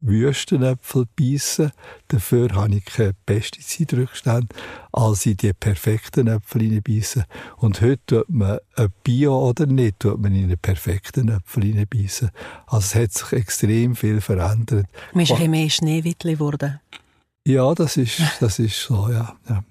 Wüstenäpfel 0.00 1.06
beißen, 1.18 1.72
dafür 2.08 2.54
habe 2.54 2.76
ich 2.76 2.84
keine 2.84 3.14
Pestizidrückstände, 3.24 4.48
als 4.92 5.26
in 5.26 5.36
die 5.36 5.52
perfekten 5.52 6.26
Äpfel 6.28 6.62
hineinbeissen. 6.62 7.24
Und 7.56 7.80
heute 7.80 8.00
tut 8.06 8.28
man 8.28 8.58
ein 8.76 8.88
Bio 9.02 9.48
oder 9.48 9.66
nicht, 9.66 10.00
tut 10.00 10.20
man 10.20 10.34
in 10.34 10.44
einen 10.44 10.58
perfekten 10.58 11.28
Äpfel 11.28 11.64
hineinbeissen. 11.64 12.30
Also 12.66 12.78
es 12.78 12.94
hat 12.94 13.12
sich 13.12 13.32
extrem 13.32 13.96
viel 13.96 14.20
verändert. 14.20 14.86
Man 15.12 15.24
ist 15.24 15.32
ein 15.32 15.50
mehr 15.50 15.70
Schneewittli 15.70 16.34
geworden. 16.34 16.80
Ja, 17.46 17.74
das 17.74 17.96
ist, 17.96 18.20
das 18.40 18.58
ist 18.58 18.80
so, 18.80 19.08
ja. 19.10 19.36
ja. 19.48 19.64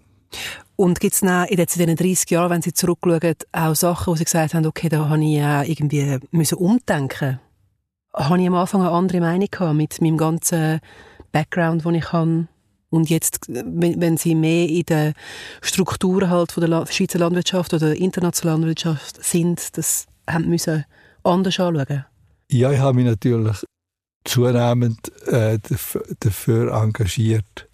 Und 0.76 1.00
gibt 1.00 1.14
es 1.14 1.22
in 1.22 1.46
diesen 1.48 1.96
30 1.96 2.30
Jahren, 2.32 2.50
wenn 2.50 2.62
Sie 2.62 2.74
zurückschauen, 2.74 3.36
auch 3.54 3.76
Sachen, 3.76 4.12
wo 4.12 4.16
Sie 4.16 4.26
gesagt 4.26 4.54
haben, 4.54 4.66
okay, 4.66 4.90
da 4.90 5.08
habe 5.08 5.24
ich 5.24 5.38
äh, 5.38 5.72
irgendwie 5.72 6.20
müssen 6.32 6.58
umdenken 6.58 7.40
habe 8.16 8.42
ich 8.42 8.48
am 8.48 8.56
Anfang 8.56 8.82
eine 8.82 8.92
andere 8.92 9.20
Meinung 9.20 9.48
gehabt 9.50 9.76
mit 9.76 10.02
meinem 10.02 10.18
ganzen 10.18 10.80
Background, 11.32 11.86
den 11.86 11.96
ich 11.96 12.12
habe. 12.12 12.48
Und 12.90 13.10
jetzt, 13.10 13.48
wenn, 13.50 14.18
Sie 14.18 14.36
mehr 14.36 14.70
in 14.70 14.84
den 14.84 15.14
Strukturen 15.62 16.30
halt 16.30 16.52
von 16.52 16.70
der 16.70 16.86
Schweizer 16.86 17.20
Landwirtschaft 17.20 17.74
oder 17.74 17.88
der 17.88 17.98
internationalen 17.98 18.62
Landwirtschaft 18.62 19.24
sind, 19.24 19.78
das 19.78 20.06
haben 20.30 20.48
müssen 20.48 20.86
anders 21.24 21.60
anschauen? 21.60 22.06
Ja, 22.50 22.72
ich 22.72 22.80
habe 22.80 22.96
mich 22.96 23.06
natürlich 23.06 23.66
zunehmend 24.24 25.12
äh, 25.28 25.60
dafür 26.20 26.74
engagiert, 26.74 27.68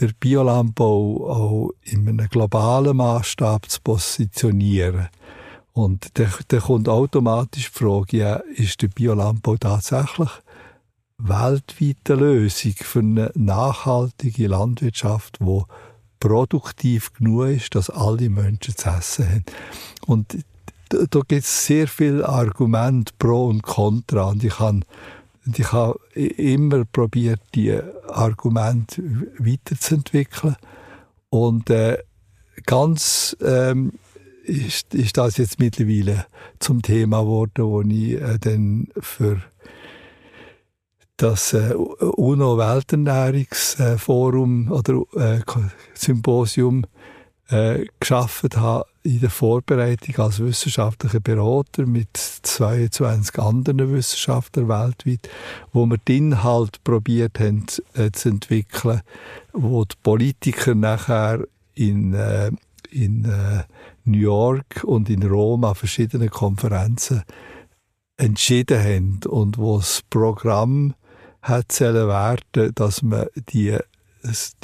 der 0.00 0.10
Biolandbau 0.18 1.30
auch 1.30 1.70
in 1.82 2.08
einem 2.08 2.28
globalen 2.28 2.96
Maßstab 2.96 3.70
zu 3.70 3.80
positionieren. 3.82 5.08
Und 5.74 6.18
dann, 6.18 6.60
kommt 6.60 6.88
automatisch 6.88 7.70
die 7.72 7.78
Frage, 7.78 8.16
ja, 8.16 8.36
ist 8.36 8.80
der 8.80 8.88
Biolandbau 8.88 9.56
tatsächlich 9.56 10.30
weltweite 11.18 12.14
Lösung 12.14 12.74
für 12.78 13.00
eine 13.00 13.32
nachhaltige 13.34 14.46
Landwirtschaft, 14.46 15.38
die 15.40 15.62
produktiv 16.20 17.12
genug 17.12 17.48
ist, 17.48 17.74
dass 17.74 17.90
alle 17.90 18.30
Menschen 18.30 18.76
zu 18.76 18.88
essen 18.88 19.28
haben. 19.28 19.44
Und 20.06 20.44
da, 20.90 20.98
da 21.10 21.20
gibt 21.26 21.42
es 21.42 21.66
sehr 21.66 21.88
viele 21.88 22.28
Argumente 22.28 23.12
pro 23.18 23.46
und 23.46 23.62
contra. 23.62 24.30
Und 24.30 24.44
ich 24.44 24.60
habe 24.60 24.80
ich 25.52 25.72
habe 25.72 25.98
immer 26.14 26.84
probiert, 26.84 27.40
die 27.54 27.78
Argumente 28.08 29.02
weiterzuentwickeln. 29.38 30.56
Und 31.30 31.68
äh, 31.68 31.98
ganz 32.64 33.36
ähm, 33.42 33.92
ist, 34.44 34.94
ist 34.94 35.16
das 35.16 35.38
jetzt 35.38 35.58
mittlerweile 35.58 36.26
zum 36.58 36.82
Thema 36.82 37.22
geworden, 37.22 37.64
wo 37.64 37.80
ich 37.82 38.12
äh, 38.12 38.38
dann 38.38 38.88
für 39.00 39.40
das 41.16 41.52
äh, 41.52 41.74
UNO-Welternährungsforum 41.74 44.70
oder 44.70 45.02
äh, 45.16 45.40
Symposium 45.94 46.84
äh, 47.48 47.86
geschafft 48.00 48.56
habe 48.56 48.86
in 49.02 49.20
der 49.20 49.28
Vorbereitung 49.30 50.24
als 50.24 50.40
wissenschaftlicher 50.40 51.20
Berater 51.20 51.86
mit 51.86 52.16
22 52.16 53.38
anderen 53.38 53.92
Wissenschaftlern 53.92 54.68
weltweit, 54.68 55.28
wo 55.72 55.86
wir 55.86 55.98
den 55.98 56.32
Inhalt 56.32 56.82
probiert 56.84 57.38
haben 57.38 57.66
äh, 57.94 58.10
zu 58.12 58.30
entwickeln, 58.30 59.02
wo 59.52 59.84
die 59.84 59.94
Politiker 60.02 60.74
nachher 60.74 61.46
in, 61.74 62.14
äh, 62.14 62.50
in 62.90 63.26
äh, 63.26 63.64
New 64.04 64.18
York 64.18 64.84
und 64.84 65.10
in 65.10 65.22
Rom 65.22 65.64
an 65.64 65.74
verschiedenen 65.74 66.30
Konferenzen 66.30 67.22
entschieden 68.16 68.78
haben 68.78 69.20
und 69.28 69.58
wo 69.58 69.78
das 69.78 70.02
Programm 70.08 70.94
hat 71.42 71.78
werden, 71.80 72.72
dass 72.74 73.02
man 73.02 73.26
die 73.50 73.76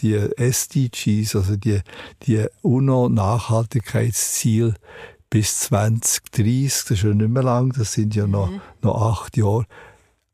die 0.01 0.15
SDGs, 0.15 1.37
also 1.37 1.57
die, 1.57 1.81
die 2.23 2.47
UNO-Nachhaltigkeitsziele 2.63 4.73
bis 5.29 5.61
2030, 5.61 6.83
das 6.83 6.91
ist 6.91 7.01
schon 7.01 7.19
nicht 7.19 7.29
mehr 7.31 7.43
lang, 7.43 7.73
das 7.73 7.93
sind 7.93 8.15
ja 8.15 8.27
noch, 8.27 8.51
mhm. 8.51 8.63
noch 8.83 9.21
acht 9.21 9.37
Jahre, 9.37 9.67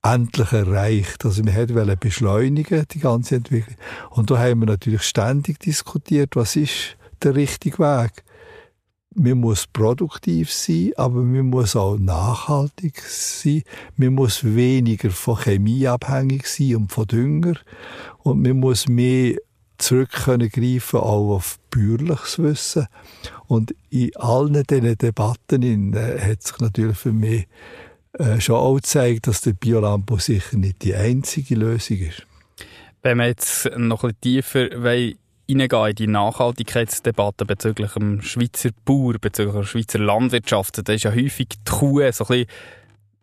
endlich 0.03 0.53
erreicht. 0.53 1.25
Also 1.25 1.45
wir 1.45 1.53
hätten 1.53 1.99
beschleunigen, 1.99 2.87
die 2.93 3.01
ganze 3.01 3.35
Entwicklung. 3.37 3.77
Und 4.11 4.31
da 4.31 4.39
haben 4.39 4.61
wir 4.61 4.67
natürlich 4.67 5.03
ständig 5.03 5.59
diskutiert, 5.59 6.37
was 6.37 6.55
ist 6.57 6.97
der 7.23 7.35
richtige 7.35 7.79
Weg 7.81 8.23
man 9.19 9.39
muss 9.39 9.67
produktiv 9.67 10.53
sein, 10.53 10.93
aber 10.97 11.23
man 11.23 11.47
muss 11.47 11.75
auch 11.75 11.99
nachhaltig 11.99 13.01
sein. 13.01 13.63
Man 13.97 14.15
muss 14.15 14.45
weniger 14.45 15.11
von 15.11 15.37
Chemie 15.37 15.89
abhängig 15.89 16.47
sein 16.47 16.77
und 16.77 16.93
von 16.93 17.07
Dünger. 17.07 17.55
Und 18.23 18.43
man 18.43 18.61
muss 18.61 18.89
mehr 18.89 19.37
zurück 19.79 20.11
können 20.11 20.49
greifen 20.49 21.01
auch 21.01 21.37
auf 21.37 21.59
bürgerliches 21.71 22.39
Wissen. 22.39 22.87
Und 23.47 23.75
in 23.91 24.15
allen 24.17 24.63
diesen 24.65 24.99
Debatten 24.99 25.95
äh, 25.95 26.19
hat 26.21 26.43
sich 26.43 26.59
natürlich 26.59 26.99
für 26.99 27.13
mich 27.13 27.47
äh, 28.19 28.41
schon 28.41 28.57
auch 28.57 28.77
gezeigt, 28.77 29.27
dass 29.27 29.41
der 29.41 29.53
Biolandbau 29.53 30.19
sicher 30.19 30.57
nicht 30.57 30.83
die 30.83 30.95
einzige 30.95 31.55
Lösung 31.55 31.99
ist. 31.99 32.27
Wenn 33.03 33.19
wir 33.19 33.27
jetzt 33.27 33.71
noch 33.77 34.05
ein 34.05 34.15
bisschen 34.15 34.21
tiefer 34.21 34.83
reingehen 35.49 35.91
in 35.91 35.95
die 35.95 36.07
Nachhaltigkeitsdebatte 36.07 37.45
bezüglich 37.45 37.93
dem 37.93 38.23
Schweizer 38.23 38.71
Bauer, 38.85 39.15
bezüglich 39.21 39.55
der 39.55 39.65
Schweizer 39.65 39.99
Landwirtschaft, 39.99 40.87
da 40.87 40.93
ist 40.93 41.05
ja 41.05 41.13
häufig 41.13 41.49
die 41.49 41.71
Kuh 41.71 42.01
so 42.13 42.25
ein 42.25 42.29
bisschen 42.29 42.47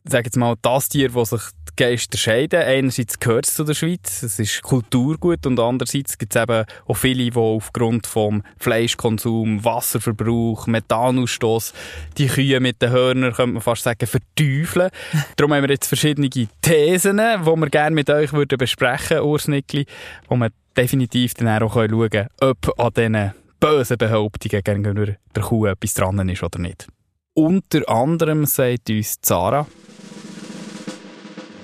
sage 0.05 0.25
jetzt 0.25 0.37
mal, 0.37 0.55
das 0.61 0.89
Tier, 0.89 1.09
das 1.09 1.29
sich 1.29 1.41
die 1.69 1.83
Geister 1.83 2.17
scheiden. 2.17 2.61
Einerseits 2.61 3.19
gehört 3.19 3.47
es 3.47 3.55
zu 3.55 3.63
der 3.63 3.73
Schweiz, 3.73 4.21
es 4.21 4.37
ist 4.37 4.61
Kulturgut 4.61 5.45
und 5.45 5.59
andererseits 5.59 6.17
gibt 6.17 6.35
es 6.35 6.41
eben 6.41 6.65
auch 6.85 6.93
viele, 6.93 7.31
die 7.31 7.35
aufgrund 7.35 8.05
vom 8.05 8.43
Fleischkonsum, 8.59 9.63
Wasserverbrauch, 9.63 10.67
Methanausstoß 10.67 11.73
die 12.17 12.27
Kühe 12.27 12.59
mit 12.59 12.81
den 12.81 12.91
Hörnern, 12.91 13.33
könnte 13.33 13.53
man 13.53 13.61
fast 13.61 13.83
sagen, 13.83 14.05
verteufeln. 14.05 14.89
Darum 15.35 15.53
haben 15.53 15.63
wir 15.63 15.69
jetzt 15.69 15.87
verschiedene 15.87 16.29
Thesen, 16.29 17.17
die 17.17 17.45
wir 17.45 17.69
gerne 17.69 17.95
mit 17.95 18.09
euch 18.09 18.33
würden 18.33 18.57
besprechen 18.57 19.21
Urs 19.21 19.47
Nickli, 19.47 19.85
wo 20.27 20.35
wir 20.35 20.49
definitiv 20.75 21.33
dann 21.35 21.63
auch 21.63 21.73
schauen 21.73 22.09
können, 22.09 22.27
ob 22.41 22.79
an 22.79 22.91
diesen 22.95 23.33
bösen 23.59 23.97
Behauptungen 23.97 24.63
gegenüber 24.63 25.15
der 25.35 25.43
Kuh 25.43 25.67
etwas 25.67 25.93
dran 25.93 26.27
ist 26.27 26.43
oder 26.43 26.59
nicht. 26.59 26.87
Unter 27.35 27.89
anderem 27.89 28.45
sagt 28.45 28.89
uns 28.89 29.19
Zara, 29.21 29.65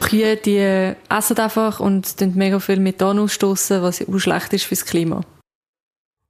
Kühe, 0.10 0.38
die 0.38 0.58
essen 0.58 1.38
einfach 1.38 1.80
und 1.80 2.20
mega 2.36 2.60
viel 2.60 2.80
Methan 2.80 3.20
ausstoßen, 3.20 3.84
was 3.84 4.02
auch 4.02 4.20
schlecht 4.20 4.54
ist 4.54 4.66
fürs 4.66 4.86
Klima. 4.86 5.22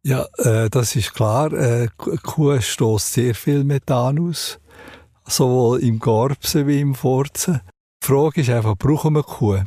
Ja, 0.04 0.26
äh, 0.38 0.70
das 0.70 0.96
ist 0.96 1.14
klar. 1.14 1.54
Äh, 1.54 1.88
Kuh 1.98 2.60
stößt 2.60 3.14
sehr 3.14 3.36
viel 3.36 3.64
Methan 3.64 4.20
aus, 4.20 4.60
sowohl 5.26 5.80
im 5.80 6.00
Gorbsen 6.00 6.68
wie 6.68 6.82
im 6.82 6.94
Furzen. 6.94 7.62
Die 8.04 8.08
Frage 8.08 8.42
ist 8.42 8.50
einfach, 8.50 8.78
brauchen 8.78 9.14
wir 9.14 9.24
Kuh? 9.24 9.64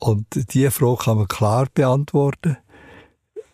Und 0.00 0.26
diese 0.52 0.70
Frage 0.70 1.04
kann 1.04 1.18
man 1.18 1.28
klar 1.28 1.66
beantworten. 1.72 2.56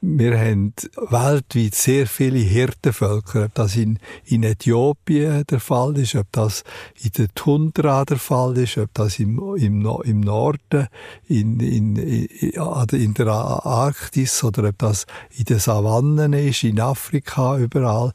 Wir 0.07 0.39
haben 0.39 0.75
weltweit 0.97 1.75
sehr 1.75 2.07
viele 2.07 2.39
Hirtenvölker. 2.39 3.47
Ob 3.47 3.55
das 3.55 3.75
in, 3.75 3.99
in 4.27 4.43
Äthiopien 4.43 5.45
der 5.49 5.61
Fall 5.61 5.97
ist, 5.97 6.15
ob 6.15 6.27
das 6.31 6.63
in 7.03 7.13
der 7.17 7.29
Tundra 7.35 8.05
der 8.05 8.19
Fall 8.19 8.59
ist, 8.59 8.77
ob 8.77 8.93
das 8.93 9.19
im, 9.19 9.39
im, 9.57 9.87
im 10.05 10.21
Norden, 10.21 10.89
in, 11.27 11.59
in, 11.59 11.97
in 11.97 13.15
der 13.15 13.29
Arktis 13.29 14.45
oder 14.45 14.69
ob 14.69 14.77
das 14.77 15.07
in 15.39 15.47
den 15.47 15.59
Savannen 15.59 16.35
ist, 16.35 16.65
in 16.65 16.81
Afrika, 16.81 17.57
überall, 17.57 18.13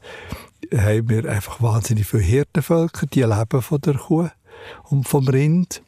haben 0.72 1.08
wir 1.08 1.28
einfach 1.28 1.60
wahnsinnig 1.60 2.06
viele 2.06 2.22
Hirtenvölker, 2.22 3.06
die 3.06 3.22
leben 3.22 3.62
von 3.62 3.80
der 3.80 3.94
Kuh 3.94 4.28
und 4.84 5.08
vom 5.08 5.26
Rind. 5.26 5.82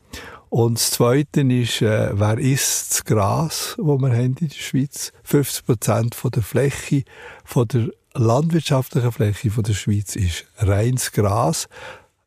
Und 0.52 0.74
das 0.74 0.90
Zweite 0.90 1.40
ist, 1.40 1.80
äh, 1.80 2.10
wer 2.12 2.36
isst 2.36 2.90
das 2.90 3.04
Gras, 3.06 3.74
das 3.78 3.86
wir 3.86 4.10
haben 4.10 4.36
in 4.38 4.48
der 4.48 4.50
Schweiz? 4.50 5.10
50 5.22 5.64
Prozent 5.64 6.16
der 6.22 6.42
Fläche, 6.42 7.04
von 7.42 7.66
der 7.68 7.88
landwirtschaftlichen 8.12 9.12
Fläche 9.12 9.50
von 9.50 9.64
der 9.64 9.72
Schweiz 9.72 10.14
ist 10.14 10.44
reines 10.58 11.12
Gras. 11.12 11.68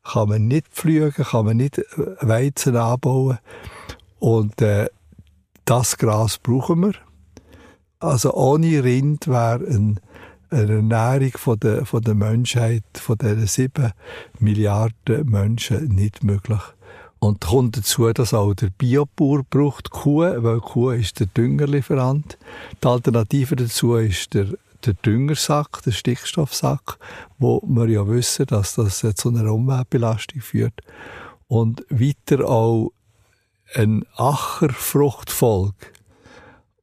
Kann 0.02 0.28
man 0.28 0.48
nicht 0.48 0.66
pflügen, 0.66 1.24
kann 1.24 1.44
man 1.44 1.58
nicht 1.58 1.78
äh, 1.78 1.84
Weizen 2.20 2.76
anbauen. 2.76 3.38
Und 4.18 4.60
äh, 4.60 4.88
das 5.64 5.96
Gras 5.96 6.38
brauchen 6.38 6.80
wir. 6.80 6.94
Also 8.00 8.34
ohne 8.34 8.82
Rind 8.82 9.28
wäre 9.28 9.64
ein, 9.68 10.00
eine 10.50 10.72
Ernährung 10.72 11.30
von 11.36 11.60
der, 11.60 11.86
von 11.86 12.02
der 12.02 12.16
Menschheit, 12.16 12.82
von 12.94 13.18
diesen 13.18 13.46
sieben 13.46 13.92
Milliarden 14.40 15.30
Menschen 15.30 15.86
nicht 15.94 16.24
möglich. 16.24 16.60
Und 17.18 17.40
kommt 17.40 17.76
dazu, 17.76 18.12
dass 18.12 18.34
auch 18.34 18.54
der 18.54 18.70
Biobauer 18.70 19.42
braucht 19.48 19.90
Kuh, 19.90 20.20
weil 20.20 20.60
Kuh 20.60 20.90
ist 20.90 21.18
der 21.18 21.26
Düngerlieferant. 21.26 22.38
Die 22.82 22.86
Alternative 22.86 23.56
dazu 23.56 23.96
ist 23.96 24.34
der, 24.34 24.48
der 24.84 24.94
Düngersack, 24.94 25.82
der 25.82 25.92
Stickstoffsack, 25.92 26.98
wo 27.38 27.62
wir 27.66 27.88
ja 27.88 28.06
wissen, 28.06 28.46
dass 28.46 28.74
das 28.74 29.04
zu 29.16 29.28
einer 29.30 29.52
Umweltbelastung 29.52 30.40
führt. 30.40 30.80
Und 31.48 31.84
weiter 31.88 32.48
auch 32.48 32.92
ein 33.74 34.04
Ackerfruchtvolk 34.16 35.74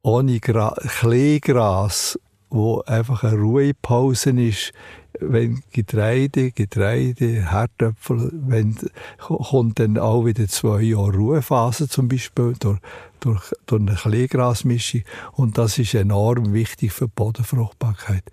ohne 0.03 0.39
Gra 0.39 0.75
Kleegras, 0.99 2.19
wo 2.53 2.81
einfach 2.81 3.23
eine 3.23 3.35
Ruhepause 3.35 4.29
ist, 4.29 4.73
wenn 5.19 5.63
Getreide, 5.71 6.51
Getreide, 6.51 7.51
Herdöpfel, 7.51 8.29
wenn, 8.31 8.77
kommt 9.17 9.79
dann 9.79 9.97
auch 9.97 10.25
wieder 10.25 10.47
zwei 10.47 10.81
Jahre 10.81 11.13
Ruhephase 11.13 11.89
zum 11.89 12.07
Beispiel 12.07 12.53
durch, 12.59 12.79
durch, 13.19 13.53
durch 13.65 13.81
eine 13.81 13.95
Kleegrasmischung 13.95 15.01
und 15.31 15.57
das 15.57 15.79
ist 15.79 15.95
enorm 15.95 16.53
wichtig 16.53 16.91
für 16.93 17.07
die 17.07 17.13
Bodenfruchtbarkeit. 17.15 18.23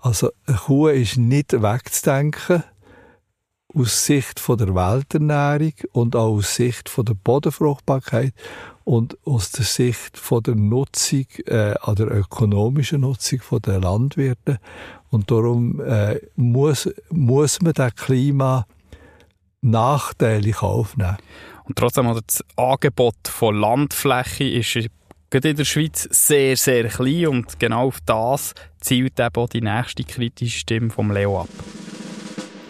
Also 0.00 0.30
eine 0.46 0.58
Kuh 0.58 0.88
ist 0.88 1.16
nicht 1.16 1.52
wegzudenken, 1.52 2.62
aus 3.74 4.04
Sicht 4.04 4.40
von 4.40 4.58
der 4.58 4.74
Welternährung 4.74 5.72
und 5.92 6.16
auch 6.16 6.36
aus 6.36 6.54
Sicht 6.54 6.88
von 6.88 7.04
der 7.04 7.14
Bodenfruchtbarkeit 7.14 8.34
und 8.90 9.16
aus 9.24 9.52
der 9.52 9.64
Sicht 9.64 10.18
von 10.18 10.42
der 10.42 10.56
Nutzung, 10.56 11.26
äh, 11.46 11.74
an 11.80 11.94
der 11.94 12.10
ökonomischen 12.10 13.02
Nutzung 13.02 13.38
von 13.38 13.62
der 13.62 13.78
Landwirte. 13.78 14.58
Und 15.10 15.30
darum 15.30 15.80
äh, 15.80 16.18
muss, 16.34 16.88
muss 17.08 17.62
man 17.62 17.72
das 17.72 17.94
Klima 17.94 18.66
nachteilig 19.60 20.60
aufnehmen. 20.60 21.18
Und 21.62 21.78
trotzdem, 21.78 22.08
also 22.08 22.20
das 22.26 22.44
Angebot 22.56 23.14
von 23.28 23.54
Landfläche 23.54 24.42
ist 24.42 24.88
gerade 25.30 25.50
in 25.50 25.56
der 25.56 25.64
Schweiz 25.64 26.08
sehr, 26.10 26.56
sehr 26.56 26.88
klein 26.88 27.28
und 27.28 27.60
genau 27.60 27.86
auf 27.86 28.00
das 28.04 28.54
zielt 28.80 29.20
eben 29.20 29.36
auch 29.36 29.48
die 29.48 29.60
nächste 29.60 30.02
kritische 30.02 30.58
Stimme 30.58 30.90
vom 30.90 31.12
Leo 31.12 31.42
ab. 31.42 31.48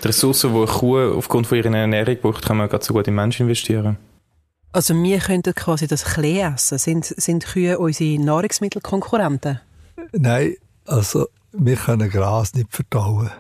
Die 0.03 0.07
Ressourcen, 0.07 0.53
die 0.53 0.59
eine 0.59 0.67
Kuh 0.67 1.17
aufgrund 1.17 1.47
von 1.47 1.57
ihrer 1.57 1.75
Ernährung 1.75 2.19
braucht, 2.21 2.45
kann 2.45 2.59
man 2.59 2.69
gerade 2.69 2.85
so 2.85 2.93
gut 2.93 3.09
in 3.09 3.15
Menschen 3.15 3.47
investieren. 3.47 3.97
Also 4.73 4.95
wir 4.95 5.19
könnten 5.19 5.55
quasi 5.55 5.87
das 5.87 6.05
Klee 6.05 6.41
essen. 6.41 6.79
Sind, 6.79 7.05
sind 7.05 7.45
Kühe 7.45 7.79
unsere 7.79 8.23
Nahrungsmittelkonkurrenten? 8.23 9.61
Nein, 10.13 10.55
also 10.87 11.27
wir 11.53 11.77
können 11.77 12.09
Gras 12.09 12.55
nicht 12.55 12.69
verdauen. 12.71 13.31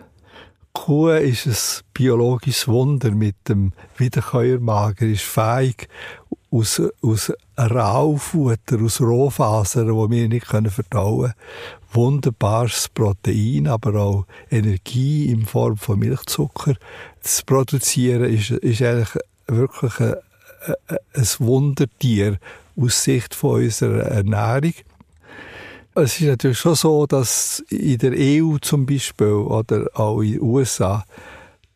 Kuh 0.72 1.10
ist 1.10 1.46
ein 1.46 1.84
biologisches 1.94 2.68
Wunder 2.68 3.10
mit 3.10 3.37
dem 3.49 3.72
Wiederkäuermagen, 3.96 5.12
ist 5.12 5.22
fähig, 5.22 5.88
aus, 6.50 6.82
aus 7.02 7.32
Raufutter, 7.58 8.80
aus 8.82 9.00
Rohfasern, 9.00 9.87
die 9.87 10.10
wir 10.10 10.28
nicht 10.28 10.46
verdauen 10.46 11.32
können, 11.32 11.34
wunderbares 11.92 12.88
Protein, 12.88 13.66
aber 13.66 13.94
auch 14.00 14.26
Energie 14.50 15.30
in 15.30 15.44
Form 15.46 15.76
von 15.76 15.99
Milchzucker 15.99 16.75
zu 17.20 17.44
produzieren, 17.44 18.25
ist, 18.25 18.50
ist 18.50 18.82
eigentlich 18.82 19.16
wirklich 19.46 20.00
ein, 20.00 20.14
ein 20.66 21.26
Wundertier 21.38 22.38
aus 22.76 23.04
Sicht 23.04 23.34
von 23.34 23.62
unserer 23.62 24.02
Ernährung. 24.02 24.74
Es 25.94 26.20
ist 26.20 26.26
natürlich 26.26 26.58
schon 26.58 26.76
so, 26.76 27.06
dass 27.06 27.64
in 27.68 27.98
der 27.98 28.12
EU 28.14 28.58
zum 28.58 28.86
Beispiel 28.86 29.26
oder 29.26 29.88
auch 29.94 30.20
in 30.20 30.32
den 30.32 30.42
USA, 30.42 31.04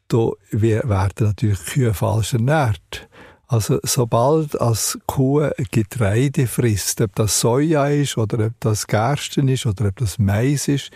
da 0.09 0.31
werden 0.51 1.27
natürlich 1.27 1.65
Kühe 1.65 1.93
falsch 1.93 2.35
ernährt. 2.35 3.09
Also 3.47 3.79
sobald 3.83 4.61
als 4.61 4.99
Kuh 5.07 5.51
Getreide 5.71 6.47
frisst, 6.47 7.01
ob 7.01 7.15
das 7.15 7.41
Soja 7.41 7.89
ist 7.89 8.17
oder 8.17 8.47
ob 8.47 8.53
das 8.61 8.87
Gersten 8.87 9.49
ist 9.49 9.67
oder 9.67 9.89
ob 9.89 9.97
das 9.97 10.19
Mais 10.19 10.69
ist, 10.69 10.91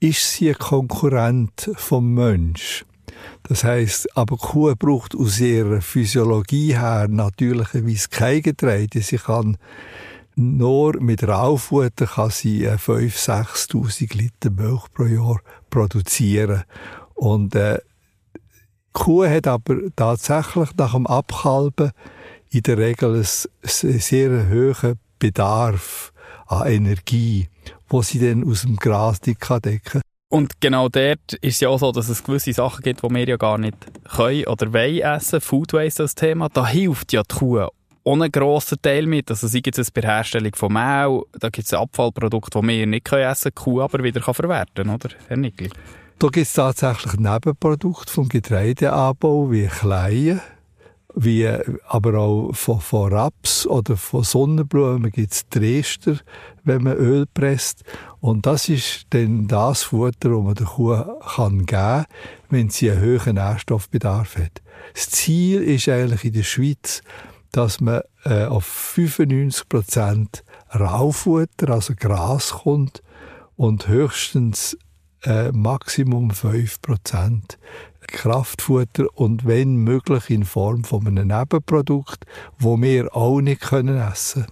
ist 0.00 0.32
sie 0.32 0.50
ein 0.50 0.58
Konkurrent 0.58 1.70
vom 1.76 2.14
Mensch. 2.14 2.84
Das 3.44 3.64
heißt, 3.64 4.16
aber 4.16 4.36
Kuh 4.36 4.74
braucht 4.74 5.14
aus 5.14 5.40
ihrer 5.40 5.80
Physiologie 5.80 6.76
her 6.76 7.08
natürlicherweise 7.08 8.08
kein 8.08 8.42
Getreide. 8.42 9.00
Sie 9.00 9.18
kann 9.18 9.58
nur 10.36 11.00
mit 11.00 11.22
Raufutter 11.26 12.06
kann 12.06 12.30
sie 12.30 12.68
5.000, 12.68 13.46
6.000 13.70 14.16
Liter 14.16 14.50
Milch 14.50 14.86
pro 14.92 15.04
Jahr 15.04 15.40
produzieren. 15.70 16.64
Und 17.14 17.54
äh, 17.54 17.78
Kuh 18.92 19.26
hat 19.26 19.46
aber 19.46 19.76
tatsächlich 19.94 20.70
nach 20.76 20.92
dem 20.92 21.06
Abkalben 21.06 21.92
in 22.50 22.62
der 22.62 22.78
Regel 22.78 23.14
einen 23.14 23.24
sehr 24.00 24.48
hohen 24.50 24.98
Bedarf 25.18 26.12
an 26.46 26.66
Energie, 26.66 27.48
wo 27.88 28.02
sie 28.02 28.18
dann 28.18 28.44
aus 28.44 28.62
dem 28.62 28.76
Gras 28.76 29.20
nicht 29.26 29.40
decken 29.48 29.80
kann. 29.84 30.02
Und 30.34 30.60
genau 30.60 30.88
dort 30.88 31.34
ist 31.34 31.54
es 31.54 31.60
ja 31.60 31.68
auch 31.68 31.78
so, 31.78 31.92
dass 31.92 32.08
es 32.08 32.24
gewisse 32.24 32.52
Sachen 32.52 32.82
gibt, 32.82 33.04
die 33.04 33.08
wir 33.08 33.28
ja 33.28 33.36
gar 33.36 33.56
nicht 33.56 33.76
können 34.16 34.44
oder 34.46 34.72
wollen 34.72 34.98
essen. 34.98 35.40
Food 35.40 35.74
Waste 35.74 36.02
das 36.02 36.16
Thema. 36.16 36.48
Da 36.48 36.66
hilft 36.66 37.12
ja 37.12 37.22
die 37.22 37.36
Kuh 37.36 37.68
ohne 38.02 38.28
grossen 38.30 38.78
Teil 38.82 39.06
mit. 39.06 39.30
Also 39.30 39.46
sei 39.46 39.62
es 39.64 39.92
bei 39.92 40.02
Herstellung 40.02 40.52
von 40.56 40.72
Mehl, 40.72 41.22
da 41.38 41.50
gibt 41.50 41.68
es 41.68 41.72
Abfallprodukte, 41.72 42.60
die 42.60 42.66
wir 42.66 42.86
nicht 42.88 43.12
essen 43.12 43.12
können, 43.12 43.44
die 43.44 43.50
Kuh 43.62 43.80
aber 43.80 44.02
wieder 44.02 44.20
verwerten 44.22 44.86
kann, 44.86 44.94
oder, 44.96 45.10
Herr 45.28 45.36
Nickel? 45.36 45.70
Da 46.18 46.26
gibt 46.26 46.46
es 46.48 46.52
tatsächlich 46.52 47.14
Nebenprodukte 47.14 48.12
vom 48.12 48.28
Getreideanbau 48.28 49.52
wie 49.52 49.68
Kleien, 49.68 50.40
wie 51.16 51.48
aber 51.86 52.18
auch 52.18 52.52
von, 52.54 52.80
von 52.80 53.12
Raps 53.12 53.66
oder 53.66 53.96
von 53.96 54.24
Sonnenblumen 54.24 55.10
gibt 55.10 55.32
es 55.32 55.48
Dresder, 55.48 56.18
wenn 56.64 56.82
man 56.82 56.96
Öl 56.96 57.26
presst. 57.32 57.84
Und 58.20 58.46
das 58.46 58.68
ist 58.68 59.06
dann 59.10 59.46
das 59.46 59.84
Futter, 59.84 60.30
das 60.30 60.42
man 60.42 60.54
der 60.54 60.66
Kuh 60.66 61.04
kann 61.34 61.58
geben 61.58 61.66
kann, 61.66 62.06
wenn 62.50 62.70
sie 62.70 62.90
einen 62.90 63.02
hohen 63.02 63.34
Nährstoffbedarf 63.34 64.36
hat. 64.36 64.62
Das 64.94 65.10
Ziel 65.10 65.62
ist 65.62 65.88
eigentlich 65.88 66.24
in 66.24 66.32
der 66.32 66.42
Schweiz, 66.42 67.02
dass 67.52 67.80
man 67.80 68.02
äh, 68.24 68.46
auf 68.46 68.64
95 68.64 69.68
Prozent 69.68 70.44
Raufutter, 70.74 71.70
also 71.70 71.94
Gras 71.96 72.50
kommt 72.50 73.02
und 73.56 73.86
höchstens 73.86 74.76
äh, 75.22 75.52
Maximum 75.52 76.30
5 76.30 76.82
Prozent 76.82 77.58
Kraftfutter 78.06 79.06
und 79.14 79.46
wenn 79.46 79.76
möglich 79.76 80.30
in 80.30 80.44
Form 80.44 80.84
von 80.84 81.06
einem 81.06 81.28
Nebenprodukt, 81.28 82.24
wo 82.58 82.80
wir 82.80 83.14
auch 83.16 83.40
nicht 83.40 83.60
können 83.60 83.96
essen 83.96 84.46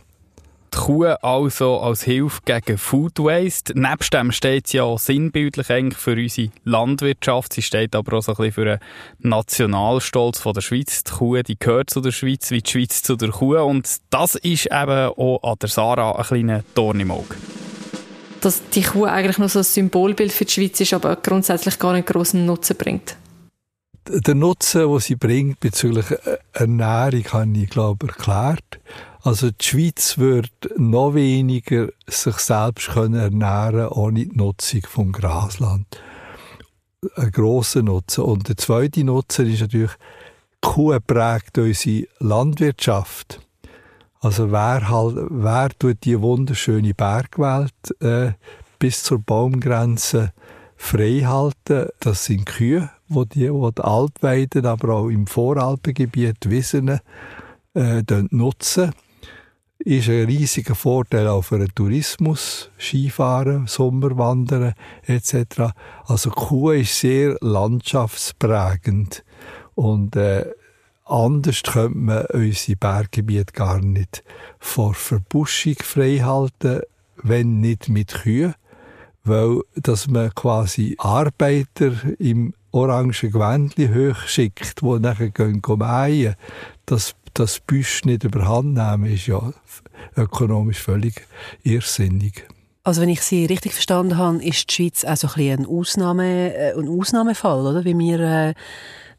die 0.72 0.78
Kuh 0.78 1.04
also 1.04 1.80
als 1.80 2.02
Hilfe 2.02 2.40
gegen 2.44 2.78
Food 2.78 3.18
Waste. 3.18 3.78
Nebst 3.78 4.14
dem 4.14 4.32
steht 4.32 4.68
sie 4.68 4.78
ja 4.78 4.96
sinnbildlich 4.96 5.70
eigentlich 5.70 5.98
für 5.98 6.14
unsere 6.14 6.50
Landwirtschaft. 6.64 7.52
Sie 7.52 7.62
steht 7.62 7.94
aber 7.94 8.18
auch 8.18 8.22
so 8.22 8.32
ein 8.32 8.36
bisschen 8.36 8.52
für 8.52 8.64
den 8.64 8.78
Nationalstolz 9.18 10.40
von 10.40 10.54
der 10.54 10.60
Schweiz. 10.60 11.04
Die 11.04 11.10
Kuh, 11.10 11.42
die 11.42 11.58
gehört 11.58 11.90
zu 11.90 12.00
der 12.00 12.12
Schweiz, 12.12 12.50
wie 12.50 12.62
die 12.62 12.70
Schweiz 12.70 13.02
zu 13.02 13.16
der 13.16 13.30
Kuh. 13.30 13.58
Und 13.58 13.88
das 14.10 14.34
ist 14.36 14.66
eben 14.66 15.12
auch 15.16 15.40
an 15.42 15.56
der 15.60 15.68
Sarah 15.68 16.16
ein 16.16 16.24
kleiner 16.24 16.64
Dorn 16.74 17.00
im 17.00 17.10
Auge 17.10 17.36
dass 18.40 18.60
die 18.70 18.82
Kuh 18.82 19.04
eigentlich 19.04 19.38
nur 19.38 19.48
so 19.48 19.60
ein 19.60 19.64
Symbolbild 19.64 20.32
für 20.32 20.44
die 20.44 20.50
Schweiz 20.50 20.80
ist, 20.80 20.92
aber 20.92 21.14
grundsätzlich 21.14 21.78
gar 21.78 21.92
nicht 21.92 22.08
großen 22.08 22.44
Nutzen 22.44 22.76
bringt 22.76 23.16
der 24.08 24.34
Nutzen, 24.34 24.88
den 24.88 24.98
sie 24.98 25.16
bringt 25.16 25.60
bezüglich 25.60 26.06
Ernährung, 26.52 27.24
habe 27.32 27.58
ich, 27.58 27.70
glaube 27.70 28.08
erklärt. 28.08 28.80
Also 29.22 29.50
die 29.50 29.64
Schweiz 29.64 30.18
wird 30.18 30.50
noch 30.76 31.14
weniger 31.14 31.88
sich 32.08 32.36
selbst 32.38 32.88
können 32.88 33.14
ernähren 33.14 33.88
ohne 33.88 34.26
die 34.26 34.36
Nutzung 34.36 34.82
vom 34.88 35.12
Grasland. 35.12 35.86
Ein 37.14 37.30
grosser 37.30 37.82
Nutzen. 37.82 38.24
Und 38.24 38.48
der 38.48 38.56
zweite 38.56 39.04
Nutzen 39.04 39.46
ist 39.46 39.60
natürlich, 39.60 39.92
die 39.92 40.68
Kuh 40.68 40.98
prägt 41.06 41.58
unsere 41.58 42.06
Landwirtschaft. 42.18 43.40
Also 44.20 44.50
wer 44.52 44.88
halt, 44.88 45.16
wer 45.30 45.68
tut 45.70 46.04
die 46.04 46.20
wunderschöne 46.20 46.94
Bergwelt 46.94 47.72
äh, 48.00 48.32
bis 48.78 49.02
zur 49.02 49.18
Baumgrenze 49.18 50.32
frei 50.76 51.22
halten? 51.24 51.88
Das 52.00 52.24
sind 52.24 52.46
Kühe 52.46 52.90
wo 53.14 53.24
die, 53.24 53.52
wo 53.52 53.70
die 53.70 53.82
Alpweiden, 53.82 54.66
aber 54.66 54.94
auch 54.94 55.08
im 55.08 55.26
Voralpengebiet 55.26 56.48
Wiesen 56.48 57.00
äh, 57.74 58.02
nutzen. 58.30 58.92
Ist 59.78 60.08
ein 60.08 60.26
riesiger 60.26 60.76
Vorteil 60.76 61.26
auch 61.26 61.42
für 61.42 61.58
den 61.58 61.74
Tourismus, 61.74 62.70
Skifahren, 62.78 63.66
Sommerwandern 63.66 64.74
etc. 65.06 65.72
Also 66.04 66.30
Kuh 66.30 66.70
ist 66.70 67.00
sehr 67.00 67.36
landschaftsprägend 67.40 69.24
und 69.74 70.14
äh, 70.14 70.46
anders 71.04 71.62
könnte 71.64 71.98
man 71.98 72.26
unsere 72.26 72.76
Berggebiete 72.76 73.52
gar 73.52 73.80
nicht 73.80 74.22
vor 74.60 74.94
Verbuschung 74.94 75.74
frei 75.82 76.18
halten 76.18 76.82
wenn 77.22 77.60
nicht 77.60 77.88
mit 77.88 78.14
Kühen, 78.14 78.54
weil 79.24 79.60
dass 79.74 80.08
man 80.08 80.34
quasi 80.34 80.96
Arbeiter 80.98 81.92
im 82.18 82.54
orangen 82.72 83.12
Gewändchen 83.12 83.94
hochschickt, 83.94 84.82
die 84.82 84.98
nachher 84.98 85.30
gehen 85.30 85.62
mähen, 85.78 86.34
das 86.86 87.14
das 87.34 87.60
Büsch 87.60 88.04
nicht 88.04 88.24
überhand 88.24 88.74
nehmen, 88.74 89.06
ist 89.06 89.26
ja 89.26 89.52
ökonomisch 90.16 90.80
völlig 90.80 91.26
irrsinnig. 91.62 92.46
Also 92.84 93.00
wenn 93.00 93.08
ich 93.08 93.22
Sie 93.22 93.46
richtig 93.46 93.72
verstanden 93.72 94.18
habe, 94.18 94.44
ist 94.44 94.68
die 94.70 94.74
Schweiz 94.74 95.04
auch 95.04 95.16
so 95.16 95.28
ein, 95.40 95.60
ein, 95.60 95.66
Ausnahme, 95.66 96.54
äh, 96.54 96.74
ein 96.76 96.88
Ausnahmefall, 96.88 97.66
oder? 97.66 97.84
Wie 97.84 97.96
wir 97.96 98.20
äh, 98.20 98.54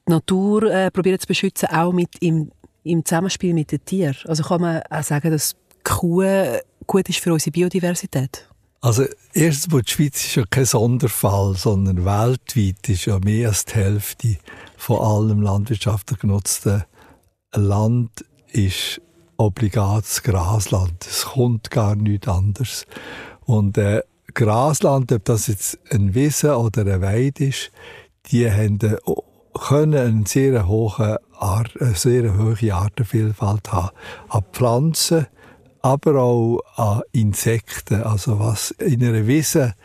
die 0.05 0.11
Natur 0.11 0.63
äh, 0.63 0.91
probieren 0.91 1.19
zu 1.19 1.27
beschützen, 1.27 1.69
auch 1.69 1.93
mit 1.93 2.09
im, 2.19 2.51
im 2.83 3.05
Zusammenspiel 3.05 3.53
mit 3.53 3.71
den 3.71 3.83
Tieren. 3.85 4.17
Also 4.25 4.43
kann 4.43 4.61
man 4.61 4.81
auch 4.89 5.03
sagen, 5.03 5.31
dass 5.31 5.55
Kuh 5.83 6.23
gut 6.85 7.07
ist 7.07 7.19
für 7.19 7.31
unsere 7.31 7.51
Biodiversität? 7.51 8.49
Also 8.83 9.05
erstens 9.33 9.85
die 9.85 9.91
Schweiz 9.93 10.25
ist 10.25 10.35
ja 10.35 10.43
kein 10.49 10.65
Sonderfall, 10.65 11.55
sondern 11.55 12.03
weltweit 12.03 12.89
ist 12.89 13.05
ja 13.05 13.17
mehr 13.19 13.47
als 13.47 13.63
die 13.63 13.75
Hälfte 13.75 14.37
von 14.75 14.99
allem 14.99 15.41
landwirtschaftlich 15.41 16.19
genutzten 16.19 16.83
Land 17.53 18.25
ist 18.51 18.99
obligates 19.37 20.21
Grasland. 20.21 21.07
Es 21.09 21.23
kommt 21.27 21.71
gar 21.71 21.95
nichts 21.95 22.27
anderes. 22.27 22.85
Und 23.45 23.77
äh, 23.77 24.01
Grasland, 24.33 25.13
ob 25.13 25.23
das 25.23 25.47
jetzt 25.47 25.79
ein 25.89 26.13
Wiese 26.13 26.57
oder 26.57 26.81
eine 26.81 26.99
Weide 26.99 27.45
ist, 27.45 27.71
die 28.31 28.51
haben, 28.51 28.81
äh, 28.81 28.97
können 29.53 29.95
eine 29.95 30.27
sehr 30.27 30.67
hohe, 30.67 31.21
eine 31.39 31.95
sehr 31.95 32.37
hohe 32.37 32.73
Artenvielfalt 32.73 33.71
haben. 33.71 33.95
An 34.27 34.43
Pflanzen, 34.51 35.27
aber 35.83 36.21
auch 36.21 36.61
an 36.75 37.01
Insekten. 37.11 38.01
Also 38.01 38.39
was 38.39 38.71
in 38.71 39.03
einer 39.03 39.27
Wiese, 39.27 39.75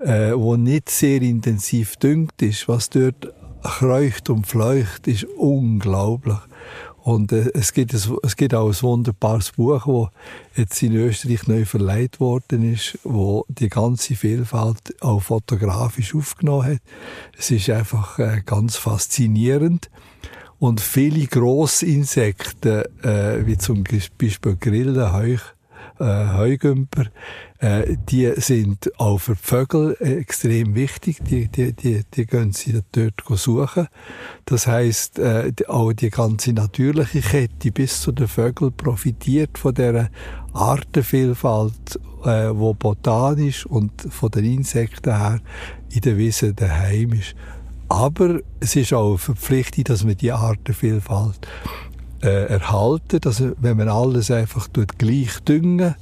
äh, 0.00 0.32
wo 0.34 0.56
nicht 0.56 0.90
sehr 0.90 1.22
intensiv 1.22 1.96
düngt 1.96 2.42
ist, 2.42 2.68
was 2.68 2.90
dort 2.90 3.32
kreucht 3.62 4.28
und 4.30 4.46
fleucht, 4.46 5.06
ist 5.06 5.24
unglaublich. 5.24 6.38
Und 6.98 7.32
äh, 7.32 7.50
es, 7.54 7.72
gibt 7.72 7.94
ein, 7.94 8.18
es 8.22 8.36
gibt 8.36 8.52
auch 8.52 8.68
ein 8.68 8.82
wunderbares 8.82 9.52
Buch, 9.52 10.10
das 10.54 10.58
jetzt 10.58 10.82
in 10.82 10.94
Österreich 10.94 11.46
neu 11.46 11.64
verleiht 11.64 12.18
worden 12.18 12.74
ist, 12.74 12.98
wo 13.04 13.46
die 13.48 13.68
ganze 13.68 14.16
Vielfalt 14.16 14.94
auch 15.00 15.20
fotografisch 15.22 16.14
aufgenommen 16.16 16.74
hat. 16.74 16.80
Es 17.38 17.52
ist 17.52 17.70
einfach 17.70 18.18
äh, 18.18 18.42
ganz 18.44 18.76
faszinierend. 18.76 19.88
Und 20.58 20.80
viele 20.80 21.26
Grossinsekten, 21.26 22.84
äh, 23.02 23.46
wie 23.46 23.58
zum 23.58 23.84
Beispiel 23.84 24.56
Grillen, 24.56 25.12
Heuch, 25.12 25.42
äh, 26.00 26.28
Heugümper, 26.34 27.06
äh, 27.58 27.96
die 28.08 28.32
sind 28.36 28.90
auch 28.98 29.18
für 29.18 29.34
die 29.34 29.42
Vögel 29.42 29.96
extrem 30.00 30.74
wichtig. 30.74 31.18
Die, 31.24 31.48
die, 31.48 31.72
die, 31.72 32.02
die 32.14 32.26
gehen 32.26 32.52
sie 32.52 32.80
dort 32.92 33.22
suchen. 33.38 33.88
Das 34.44 34.66
heißt, 34.66 35.18
äh, 35.18 35.52
auch 35.66 35.92
die 35.92 36.10
ganze 36.10 36.52
natürliche 36.52 37.20
Kette 37.20 37.72
bis 37.72 38.00
zu 38.00 38.12
den 38.12 38.28
Vögeln 38.28 38.72
profitiert 38.72 39.58
von 39.58 39.74
der 39.74 40.10
Artenvielfalt, 40.52 42.00
äh, 42.24 42.50
wo 42.52 42.74
botanisch 42.74 43.66
und 43.66 43.92
von 44.10 44.30
den 44.30 44.44
Insekten 44.44 45.16
her 45.16 45.40
in 45.90 46.00
der 46.00 46.16
Wiese 46.16 46.54
daheim 46.54 47.12
ist. 47.12 47.34
Aber 47.88 48.40
es 48.60 48.76
ist 48.76 48.92
auch 48.92 49.16
verpflichtet, 49.16 49.88
dass 49.88 50.04
man 50.04 50.16
die 50.16 50.32
Artenvielfalt 50.32 51.46
äh, 52.22 52.46
erhalten, 52.46 53.20
dass 53.20 53.42
wenn 53.60 53.76
man 53.76 53.88
alles 53.88 54.30
einfach 54.30 54.68
gleich 54.98 55.40
düngen 55.40 55.94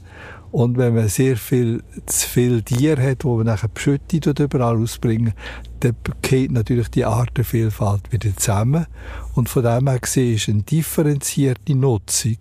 und 0.50 0.78
wenn 0.78 0.94
man 0.94 1.08
sehr 1.08 1.36
viel, 1.36 1.82
zu 2.06 2.28
viel 2.28 2.62
Tiere 2.62 3.02
hat, 3.02 3.24
wo 3.24 3.36
man 3.36 3.46
nachher 3.46 3.68
Beschüttung 3.68 4.34
überall 4.38 4.76
ausbringen, 4.76 5.34
dann 5.80 5.94
geht 6.22 6.50
natürlich 6.50 6.88
die 6.88 7.04
Artenvielfalt 7.04 8.10
wieder 8.12 8.34
zusammen. 8.36 8.86
Und 9.34 9.48
von 9.48 9.62
dem 9.62 9.88
her 9.88 9.98
gesehen 9.98 10.34
ist 10.34 10.48
eine 10.48 10.62
differenzierte 10.62 11.74
Nutzung 11.74 12.38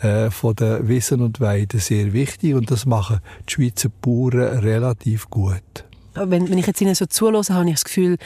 äh, 0.00 0.30
von 0.30 0.56
den 0.56 0.88
Wiesen 0.88 1.20
und 1.20 1.40
Weiden 1.40 1.80
sehr 1.80 2.12
wichtig 2.12 2.54
und 2.54 2.70
das 2.70 2.86
machen 2.86 3.20
die 3.48 3.52
Schweizer 3.52 3.88
Bauern 3.88 4.58
relativ 4.58 5.30
gut. 5.30 5.84
Wenn, 6.14 6.48
wenn 6.48 6.58
ich 6.58 6.66
jetzt 6.66 6.80
Ihnen 6.80 6.94
so 6.94 7.06
zulasse, 7.06 7.54
habe 7.54 7.68
ich 7.68 7.74
das 7.74 7.84
Gefühl, 7.84 8.16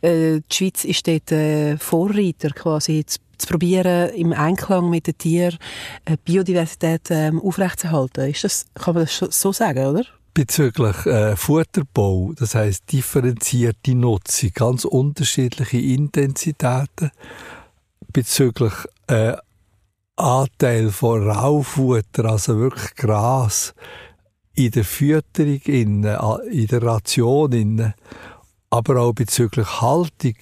äh, 0.00 0.40
die 0.40 0.54
Schweiz 0.54 0.84
ist 0.84 1.06
dort 1.06 1.32
äh, 1.32 1.76
Vorreiter 1.76 2.50
quasi 2.50 3.04
zu 3.04 3.46
probieren, 3.46 4.10
im 4.10 4.32
Einklang 4.32 4.88
mit 4.88 5.06
den 5.06 5.18
Tieren 5.18 5.58
äh, 6.04 6.16
Biodiversität 6.24 7.10
ähm, 7.10 7.40
aufrechtzuerhalten. 7.40 8.30
Ist 8.30 8.44
das, 8.44 8.66
kann 8.74 8.94
man 8.94 9.04
das 9.04 9.40
so 9.40 9.52
sagen, 9.52 9.86
oder? 9.86 10.04
Bezüglich 10.34 11.04
äh, 11.04 11.36
Futterbau, 11.36 12.32
das 12.34 12.54
heißt 12.54 12.90
differenzierte 12.90 13.94
Nutzung, 13.94 14.50
ganz 14.54 14.84
unterschiedliche 14.84 15.78
Intensitäten. 15.78 17.10
Bezüglich 18.12 18.72
äh, 19.08 19.34
Anteil 20.16 20.90
von 20.90 21.28
Raufutter, 21.28 22.24
also 22.24 22.58
wirklich 22.58 22.94
Gras, 22.94 23.74
in 24.54 24.70
der 24.70 24.84
Fütterung, 24.84 25.60
in, 25.64 26.04
in 26.04 26.66
der 26.66 26.82
Ration, 26.82 27.52
in, 27.52 27.94
aber 28.70 29.00
auch 29.00 29.12
bezüglich 29.12 29.80
Haltung 29.80 30.36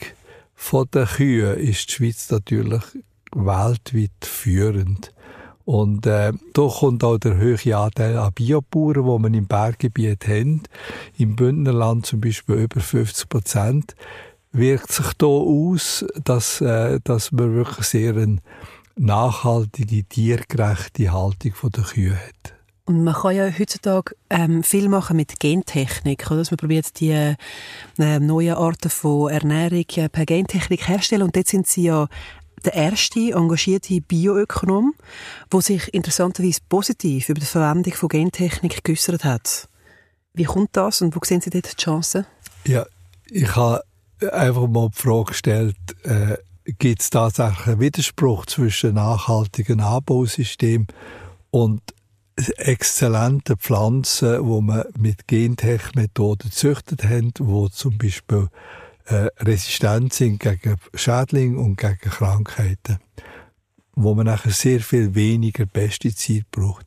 von 0.54 0.86
den 0.92 1.06
Kühen 1.06 1.56
ist 1.58 1.88
die 1.88 1.92
Schweiz 1.92 2.30
natürlich 2.30 2.82
weltweit 3.34 4.10
führend. 4.22 5.12
Und 5.64 6.06
äh, 6.06 6.32
da 6.52 6.68
kommt 6.68 7.04
auch 7.04 7.18
der 7.18 7.38
hohe 7.38 7.76
Anteil 7.76 8.18
an 8.18 8.32
Biobauern, 8.32 9.04
wo 9.04 9.18
man 9.18 9.34
im 9.34 9.46
Berggebiet 9.46 10.26
haben. 10.26 10.62
Im 11.16 11.36
Bündnerland 11.36 12.06
zum 12.06 12.20
Beispiel 12.20 12.56
über 12.56 12.80
50 12.80 13.28
Prozent. 13.28 13.94
Wirkt 14.52 14.90
sich 14.90 15.12
da 15.16 15.26
aus, 15.26 16.04
dass, 16.24 16.60
äh, 16.60 16.98
dass 17.04 17.30
man 17.30 17.54
wirklich 17.54 17.86
sehr 17.86 18.16
eine 18.16 18.38
nachhaltige, 18.96 20.02
tiergerechte 20.04 21.12
Haltung 21.12 21.52
der 21.62 21.84
Kühe 21.84 22.16
hat. 22.16 22.59
Und 22.84 23.04
man 23.04 23.14
kann 23.14 23.36
ja 23.36 23.48
heutzutage 23.56 24.16
ähm, 24.30 24.62
viel 24.62 24.88
machen 24.88 25.16
mit 25.16 25.38
Gentechnik. 25.38 26.26
Oder? 26.30 26.38
Also 26.38 26.52
man 26.52 26.58
probiert 26.58 26.98
die 26.98 27.10
äh, 27.10 27.36
neuen 28.18 28.54
Arten 28.54 28.90
von 28.90 29.30
Ernährung 29.30 29.84
äh, 29.96 30.08
per 30.08 30.26
Gentechnik 30.26 30.88
herzustellen. 30.88 31.22
Und 31.22 31.36
dort 31.36 31.46
sind 31.46 31.66
sie 31.66 31.84
ja 31.84 32.08
der 32.64 32.74
erste 32.74 33.32
engagierte 33.32 34.00
Bioökonom, 34.00 34.94
der 35.52 35.60
sich 35.60 35.92
interessanterweise 35.94 36.60
positiv 36.68 37.28
über 37.28 37.40
die 37.40 37.46
Verwendung 37.46 37.94
von 37.94 38.08
Gentechnik 38.08 38.84
geäußert 38.84 39.24
hat. 39.24 39.68
Wie 40.34 40.44
kommt 40.44 40.70
das 40.72 41.02
und 41.02 41.14
wo 41.16 41.20
sehen 41.24 41.40
Sie 41.40 41.50
dort 41.50 41.72
die 41.72 41.82
Chancen? 41.82 42.26
Ja, 42.66 42.86
ich 43.26 43.56
habe 43.56 43.82
einfach 44.32 44.66
mal 44.68 44.90
die 44.90 45.00
Frage 45.00 45.24
gestellt, 45.24 45.76
äh, 46.04 46.36
gibt 46.78 47.02
es 47.02 47.10
tatsächlich 47.10 47.66
einen 47.66 47.80
Widerspruch 47.80 48.46
zwischen 48.46 48.94
nachhaltigen 48.94 49.80
Anbausystem 49.80 50.86
und 51.50 51.80
exzellente 52.56 53.56
Pflanzen, 53.56 54.46
wo 54.46 54.60
man 54.60 54.84
mit 54.96 55.26
Gentech-Methoden 55.26 56.50
züchtet 56.50 57.04
haben, 57.04 57.32
wo 57.38 57.68
zum 57.68 57.98
Beispiel 57.98 58.48
äh, 59.06 59.28
resistent 59.40 60.12
sind 60.12 60.40
gegen 60.40 60.76
Schädlinge 60.94 61.58
und 61.58 61.76
gegen 61.76 61.98
Krankheiten, 61.98 62.98
wo 63.94 64.14
man 64.14 64.26
nachher 64.26 64.52
sehr 64.52 64.80
viel 64.80 65.14
weniger 65.14 65.66
Pestizid 65.66 66.50
braucht. 66.50 66.86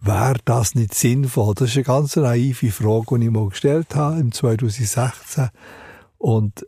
Wäre 0.00 0.38
das 0.44 0.74
nicht 0.74 0.94
sinnvoll? 0.94 1.54
Das 1.54 1.70
ist 1.70 1.76
eine 1.76 1.84
ganz 1.84 2.14
naive 2.16 2.70
Frage, 2.70 3.18
die 3.18 3.26
ich 3.26 3.30
mal 3.32 3.48
gestellt 3.48 3.94
habe 3.94 4.20
im 4.20 4.30
2016. 4.30 5.48
Und, 6.18 6.66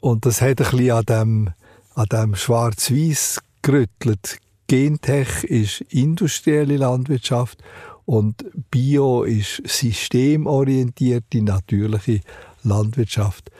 und 0.00 0.26
das 0.26 0.42
hat 0.42 0.60
ein 0.60 0.70
bisschen 0.70 0.90
an 0.90 1.04
dem, 1.04 1.50
an 1.94 2.06
dem 2.06 2.34
Schwarz-Weiß 2.34 3.40
gerüttelt. 3.62 4.38
Gentech 4.74 5.44
ist 5.44 5.82
industrielle 5.82 6.78
Landwirtschaft 6.78 7.62
und 8.06 8.44
Bio 8.72 9.22
ist 9.22 9.62
systemorientierte, 9.64 11.42
natürliche 11.42 12.22
Landwirtschaft. 12.64 13.52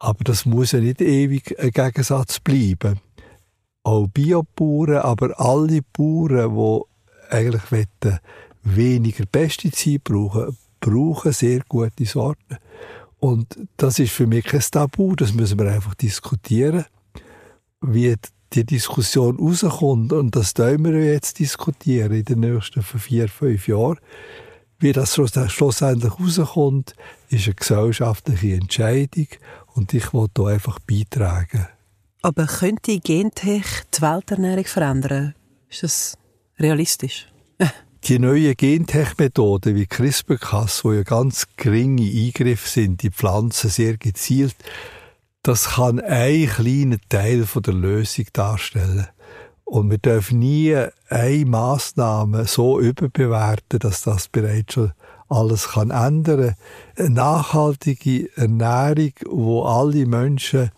Aber 0.00 0.24
das 0.24 0.44
muss 0.44 0.72
ja 0.72 0.80
nicht 0.80 1.00
ewig 1.00 1.56
ein 1.60 1.70
Gegensatz 1.70 2.40
bleiben. 2.40 2.98
Auch 3.84 4.08
Biobauern, 4.08 4.96
aber 4.96 5.38
alle 5.38 5.82
Bauern, 5.96 6.56
die 6.56 7.32
eigentlich 7.32 7.70
wollen, 7.70 8.18
weniger 8.64 9.24
Pestizid 9.24 10.02
brauchen, 10.02 10.56
brauchen 10.80 11.30
sehr 11.30 11.60
gute 11.68 12.06
Sorten. 12.06 12.56
Und 13.20 13.56
das 13.76 14.00
ist 14.00 14.10
für 14.10 14.26
mich 14.26 14.44
kein 14.44 14.64
Tabu, 14.68 15.14
das 15.14 15.32
müssen 15.32 15.60
wir 15.60 15.70
einfach 15.70 15.94
diskutieren. 15.94 16.86
Wie 17.80 18.16
die 18.56 18.64
Diskussion 18.64 19.38
rauskommt, 19.38 20.12
und 20.12 20.34
das 20.34 20.54
tun 20.54 20.84
wir 20.84 21.04
jetzt 21.04 21.38
diskutieren 21.38 22.12
in 22.12 22.24
den 22.24 22.40
nächsten 22.40 22.82
vier, 22.82 23.28
fünf 23.28 23.68
Jahren, 23.68 23.98
wie 24.78 24.92
das 24.92 25.14
schlussendlich 25.14 26.12
rauskommt, 26.20 26.94
ist 27.28 27.46
eine 27.46 27.54
gesellschaftliche 27.54 28.54
Entscheidung 28.54 29.28
und 29.74 29.92
ich 29.94 30.12
will 30.12 30.26
da 30.34 30.46
einfach 30.46 30.78
beitragen. 30.80 31.66
Aber 32.22 32.46
könnte 32.46 32.98
Gentech 32.98 33.66
die 33.94 34.02
Welternährung 34.02 34.64
verändern? 34.64 35.34
Ist 35.68 35.82
das 35.82 36.18
realistisch? 36.58 37.28
die 38.04 38.18
neuen 38.18 38.56
Gentech-Methoden 38.56 39.74
wie 39.74 39.86
CRISPR-Cas, 39.86 40.84
wo 40.84 40.92
ja 40.92 41.02
ganz 41.02 41.46
geringe 41.56 42.02
Eingriffe 42.02 42.68
sind, 42.68 43.02
die 43.02 43.10
Pflanzen 43.10 43.70
sehr 43.70 43.96
gezielt, 43.96 44.56
das 45.46 45.74
kann 45.74 46.00
ein 46.00 46.48
kleiner 46.48 46.96
Teil 47.08 47.44
der 47.44 47.72
Lösung 47.72 48.24
darstellen. 48.32 49.06
Und 49.64 49.90
wir 49.92 49.98
dürfen 49.98 50.40
nie 50.40 50.76
eine 51.08 51.46
Massnahme 51.46 52.46
so 52.46 52.80
überbewerten, 52.80 53.78
dass 53.78 54.02
das 54.02 54.26
bereits 54.26 54.74
schon 54.74 54.92
alles 55.28 55.68
kann 55.68 55.92
ändern. 55.92 56.56
Eine 56.96 57.10
nachhaltige 57.10 58.28
Ernährung, 58.36 59.12
wo 59.24 59.62
alle 59.62 60.04
Menschen 60.04 60.72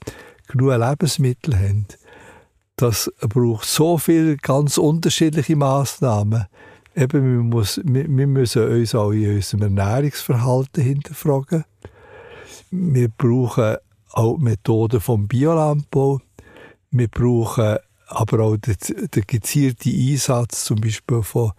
genug 0.48 0.76
Lebensmittel 0.76 1.59
haben, 1.59 1.87
das 2.76 3.11
braucht 3.20 3.64
so 3.64 3.96
viele 3.96 4.37
ganz 4.37 4.76
unterschiedliche 4.76 5.57
Maßnahmen. 5.57 6.44
Eben, 6.94 7.22
wir, 7.22 7.42
muss, 7.42 7.81
wir 7.83 8.26
müssen 8.26 8.68
uns 8.68 8.94
auch 8.94 9.12
in 9.12 9.37
unserem 9.37 9.62
Ernährungsverhalten 9.78 10.85
hinterfragen. 10.85 11.64
Wir 12.70 13.09
brauchen 13.09 13.78
auch 14.12 14.38
Methoden 14.38 15.01
vom 15.01 15.29
Biolandbau. 15.29 16.21
Wir 16.90 17.09
brauchen 17.09 17.79
aber 18.07 18.40
auch 18.40 18.57
den, 18.57 18.77
den 19.14 19.25
gezielten 19.27 19.90
Einsatz 19.90 20.64
zum 20.64 20.81
Beispiel 20.81 21.23
von 21.23 21.53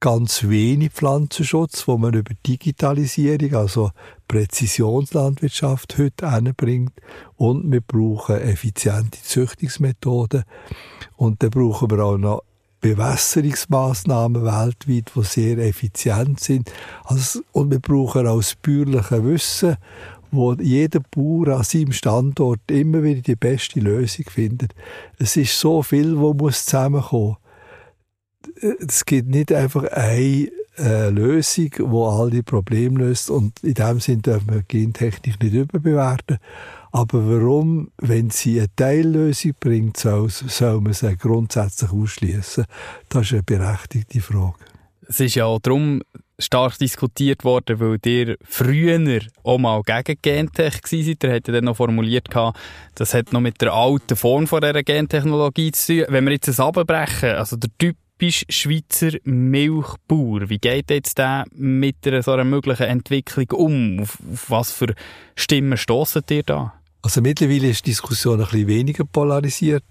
ganz 0.00 0.48
wenig 0.48 0.90
Pflanzenschutz, 0.90 1.86
wo 1.86 1.96
man 1.96 2.14
über 2.14 2.34
Digitalisierung, 2.44 3.54
also 3.54 3.90
Präzisionslandwirtschaft 4.26 5.96
heute 5.96 6.26
anbringt. 6.26 6.92
Und 7.36 7.70
wir 7.70 7.82
brauchen 7.82 8.40
effiziente 8.40 9.22
Züchtungsmethoden. 9.22 10.42
Und 11.16 11.42
dann 11.42 11.50
brauchen 11.50 11.90
wir 11.90 12.04
auch 12.04 12.18
noch 12.18 12.42
Bewässerungsmaßnahmen 12.80 14.42
weltweit, 14.42 15.12
die 15.14 15.22
sehr 15.22 15.58
effizient 15.58 16.40
sind. 16.40 16.72
Also, 17.04 17.42
und 17.52 17.70
wir 17.70 17.78
brauchen 17.78 18.26
auch 18.26 18.38
das 18.38 18.56
bäuerliche 18.56 19.24
Wissen, 19.24 19.76
wo 20.32 20.54
jeder 20.54 21.00
Bauer 21.14 21.56
an 21.58 21.62
seinem 21.62 21.92
Standort 21.92 22.60
immer 22.68 23.02
wieder 23.02 23.20
die 23.20 23.36
beste 23.36 23.80
Lösung 23.80 24.24
findet. 24.28 24.74
Es 25.18 25.36
ist 25.36 25.58
so 25.58 25.82
viel, 25.82 26.18
wo 26.18 26.34
muss 26.34 26.64
zusammenkommen 26.64 27.36
es 28.80 29.04
gibt 29.04 29.28
nicht 29.28 29.52
einfach 29.52 29.84
eine 29.84 30.48
äh, 30.78 31.10
Lösung, 31.10 31.70
die 31.70 31.82
alle 31.82 32.42
Probleme 32.42 33.00
löst. 33.00 33.30
Und 33.30 33.62
in 33.62 33.74
dem 33.74 34.00
Sinne 34.00 34.22
dürfen 34.22 34.52
wir 34.52 34.62
Gentechnik 34.62 35.42
nicht 35.42 35.54
überbewerten. 35.54 36.38
Aber 36.90 37.26
warum, 37.26 37.90
wenn 37.98 38.30
sie 38.30 38.58
eine 38.58 38.74
Teillösung 38.76 39.52
bringt, 39.58 39.96
soll, 39.96 40.28
soll 40.28 40.80
man 40.80 40.92
sie 40.92 41.16
grundsätzlich 41.16 41.90
ausschließen? 41.90 42.64
Das 43.08 43.26
ist 43.26 43.32
eine 43.32 43.42
berechtigte 43.42 44.20
Frage. 44.20 44.54
Es 45.12 45.20
ist 45.20 45.34
ja 45.34 45.44
auch 45.44 45.60
darum 45.60 46.00
stark 46.38 46.78
diskutiert 46.78 47.44
worden, 47.44 47.78
weil 47.80 47.98
ihr 48.06 48.36
früher 48.48 49.20
auch 49.42 49.58
mal 49.58 49.82
gegen 49.82 50.18
Gentech 50.22 50.80
seid. 50.86 51.22
Ihr 51.22 51.30
hättet 51.30 51.54
dann 51.54 51.64
noch 51.64 51.76
formuliert, 51.76 52.30
das 52.94 53.12
hat 53.12 53.30
noch 53.30 53.42
mit 53.42 53.60
der 53.60 53.74
alten 53.74 54.16
Form 54.16 54.46
von 54.46 54.62
dieser 54.62 54.82
Gentechnologie 54.82 55.70
zu 55.72 55.98
tun. 55.98 56.06
Wenn 56.08 56.24
wir 56.24 56.32
jetzt 56.32 56.48
das 56.48 56.60
abbrechen, 56.60 57.32
also 57.32 57.56
der 57.56 57.68
Typ 57.76 57.96
typisch 58.18 58.44
Schweizer 58.48 59.18
Milchbauer. 59.24 60.48
Wie 60.48 60.58
geht 60.58 60.90
jetzt 60.90 61.18
der 61.18 61.44
mit 61.52 62.06
einer 62.06 62.22
so 62.22 62.30
einer 62.32 62.44
möglichen 62.44 62.84
Entwicklung 62.84 63.50
um? 63.50 64.00
Auf, 64.00 64.16
auf 64.32 64.50
was 64.50 64.72
für 64.72 64.94
Stimmen 65.36 65.76
stoßen 65.76 66.22
ihr 66.30 66.42
da? 66.42 66.72
Also 67.02 67.20
mittlerweile 67.20 67.68
ist 67.68 67.84
die 67.84 67.90
Diskussion 67.90 68.40
ein 68.40 68.46
bisschen 68.46 68.68
weniger 68.68 69.04
polarisiert. 69.04 69.84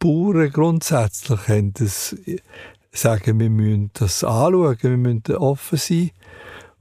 Bauern 0.00 0.50
grundsätzlich 0.50 1.48
haben 1.48 1.72
das, 1.74 2.16
sagen, 2.92 3.38
wir 3.38 3.50
müssen 3.50 3.90
das 3.94 4.24
anschauen, 4.24 4.78
wir 4.80 4.96
müssen 4.96 5.36
offen 5.36 5.78
sein. 5.78 6.10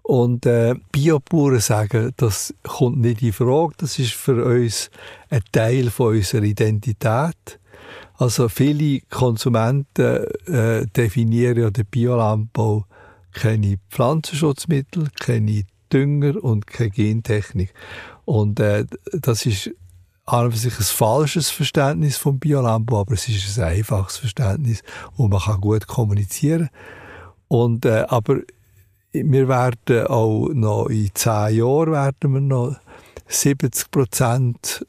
Und 0.01 0.45
äh, 0.47 0.73
Biobauern 0.91 1.59
sagen, 1.59 2.13
das 2.17 2.53
kommt 2.63 2.97
nicht 2.97 3.21
in 3.21 3.31
Frage, 3.31 3.75
das 3.77 3.99
ist 3.99 4.13
für 4.13 4.43
uns 4.43 4.89
ein 5.29 5.43
Teil 5.51 5.91
von 5.91 6.15
unserer 6.15 6.43
Identität. 6.43 7.59
Also 8.17 8.49
viele 8.49 9.01
Konsumenten 9.09 10.25
äh, 10.47 10.87
definieren 10.87 11.59
ja 11.61 11.69
den 11.69 11.85
Biolandbau 11.85 12.85
keine 13.33 13.77
Pflanzenschutzmittel, 13.91 15.09
keine 15.19 15.63
Dünger 15.93 16.43
und 16.43 16.67
keine 16.67 16.89
Gentechnik. 16.89 17.73
Und 18.25 18.59
äh, 18.59 18.85
das 19.13 19.45
ist 19.45 19.71
an 20.31 20.51
sich 20.51 20.77
ein 20.77 20.83
falsches 20.83 21.49
Verständnis 21.49 22.17
vom 22.17 22.39
Biolandbau, 22.39 23.01
aber 23.01 23.13
es 23.13 23.27
ist 23.27 23.57
ein 23.57 23.65
einfaches 23.65 24.17
Verständnis, 24.17 24.83
wo 25.15 25.27
man 25.27 25.41
kann 25.41 25.61
gut 25.61 25.87
kommunizieren 25.87 26.69
Und 27.47 27.85
äh, 27.85 28.05
aber 28.07 28.41
wir 29.11 29.47
werden 29.47 30.07
auch 30.07 30.49
noch 30.49 30.87
in 30.87 31.09
zehn 31.13 31.57
Jahren 31.57 31.91
werden 31.91 32.33
wir 32.33 32.41
noch 32.41 32.75
70 33.27 33.89
Prozent 33.89 34.85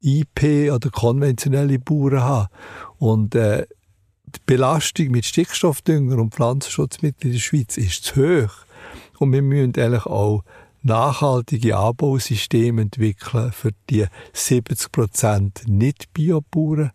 IP 0.00 0.72
oder 0.72 0.90
konventionelle 0.90 1.78
Bauern 1.78 2.22
haben. 2.22 2.48
Und 2.98 3.34
äh, 3.36 3.66
die 4.26 4.40
Belastung 4.46 5.10
mit 5.10 5.24
Stickstoffdünger 5.24 6.18
und 6.18 6.34
Pflanzenschutzmitteln 6.34 7.30
in 7.30 7.32
der 7.32 7.40
Schweiz 7.40 7.76
ist 7.76 8.04
zu 8.04 8.16
hoch. 8.16 8.52
Und 9.18 9.32
wir 9.32 9.42
müssen 9.42 9.74
eigentlich 9.76 10.06
auch 10.06 10.42
nachhaltige 10.82 11.76
Anbausysteme 11.76 12.82
entwickeln 12.82 13.52
für 13.52 13.70
die 13.88 14.06
70% 14.34 15.68
Nicht-Biobauern. 15.68 16.90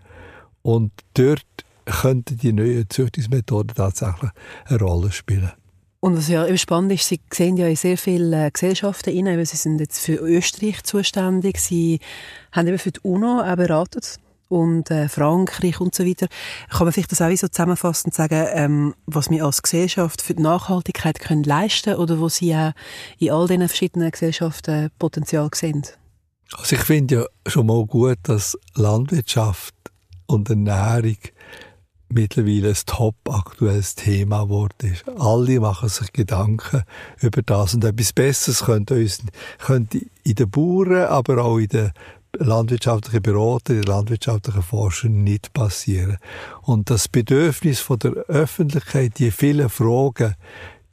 Und 0.62 0.92
dort 1.14 1.46
könnten 1.86 2.38
die 2.38 2.54
neuen 2.54 2.90
Züchtungsmethoden 2.90 3.76
tatsächlich 3.76 4.32
eine 4.66 4.80
Rolle 4.80 5.12
spielen. 5.12 5.52
Und 6.00 6.16
was 6.16 6.28
ja 6.28 6.56
spannend 6.58 6.92
ist, 6.92 7.08
Sie 7.08 7.20
sehen 7.34 7.58
ja 7.58 7.68
in 7.68 7.76
sehr 7.76 7.98
viele 7.98 8.52
Gesellschaften 8.52 9.28
rein, 9.28 9.46
Sie 9.46 9.58
sind 9.58 9.80
jetzt 9.80 10.00
für 10.00 10.16
Österreich 10.16 10.84
zuständig, 10.84 11.58
Sie 11.60 12.00
haben 12.52 12.68
eben 12.68 12.78
für 12.78 12.92
die 12.92 13.00
UNO 13.02 13.42
auch 13.42 13.56
beraten 13.56 14.02
und 14.50 14.92
äh, 14.92 15.10
Frankreich 15.10 15.80
und 15.80 15.96
so 15.96 16.06
weiter. 16.06 16.28
Kann 16.70 16.86
man 16.86 16.94
vielleicht 16.94 17.12
das 17.12 17.22
auch 17.22 17.36
so 17.36 17.48
zusammenfassen 17.48 18.08
und 18.08 18.14
sagen, 18.14 18.48
ähm, 18.54 18.96
was 19.06 19.30
wir 19.30 19.46
als 19.46 19.62
Gesellschaft 19.62 20.22
für 20.22 20.34
die 20.34 20.44
Nachhaltigkeit 20.44 21.20
können 21.20 21.44
leisten 21.44 21.96
oder 21.96 22.20
wo 22.20 22.30
Sie 22.30 22.56
auch 22.56 22.74
in 23.20 23.32
all 23.32 23.48
diesen 23.48 23.68
verschiedenen 23.68 24.12
Gesellschaften 24.12 24.90
Potenzial 25.00 25.50
sehen? 25.54 25.84
Also 26.54 26.76
ich 26.76 26.82
finde 26.84 27.16
ja 27.16 27.26
schon 27.46 27.68
mal 27.68 27.86
gut, 27.86 28.18
dass 28.24 28.58
Landwirtschaft 28.76 29.76
und 30.28 30.50
Ernährung 30.50 31.18
mittlerweile 32.10 32.70
ein 32.70 32.78
top 32.86 33.16
aktuelles 33.30 33.96
Thema 33.96 34.44
geworden 34.44 34.94
ist. 34.94 35.08
Alle 35.20 35.60
machen 35.60 35.90
sich 35.90 36.14
Gedanken 36.14 36.84
über 37.20 37.42
das 37.42 37.74
und 37.74 37.84
etwas 37.84 38.14
Besseres 38.14 38.64
könnte, 38.64 38.96
uns, 38.96 39.22
könnte 39.60 40.02
in 40.24 40.36
den 40.36 40.50
Bauern, 40.50 41.06
aber 41.06 41.44
auch 41.44 41.58
in 41.58 41.68
den 41.68 41.92
landwirtschaftlichen 42.40 43.22
Berater, 43.22 43.74
den 43.74 43.84
landwirtschaftlichen 43.84 44.64
Forschern 44.64 45.24
nicht 45.24 45.54
passieren. 45.54 46.18
Und 46.62 46.90
das 46.90 47.08
Bedürfnis 47.08 47.80
von 47.80 48.00
der 48.00 48.12
Öffentlichkeit, 48.12 49.20
die 49.20 49.32
vielen 49.32 49.70
Fragen, 49.70 50.36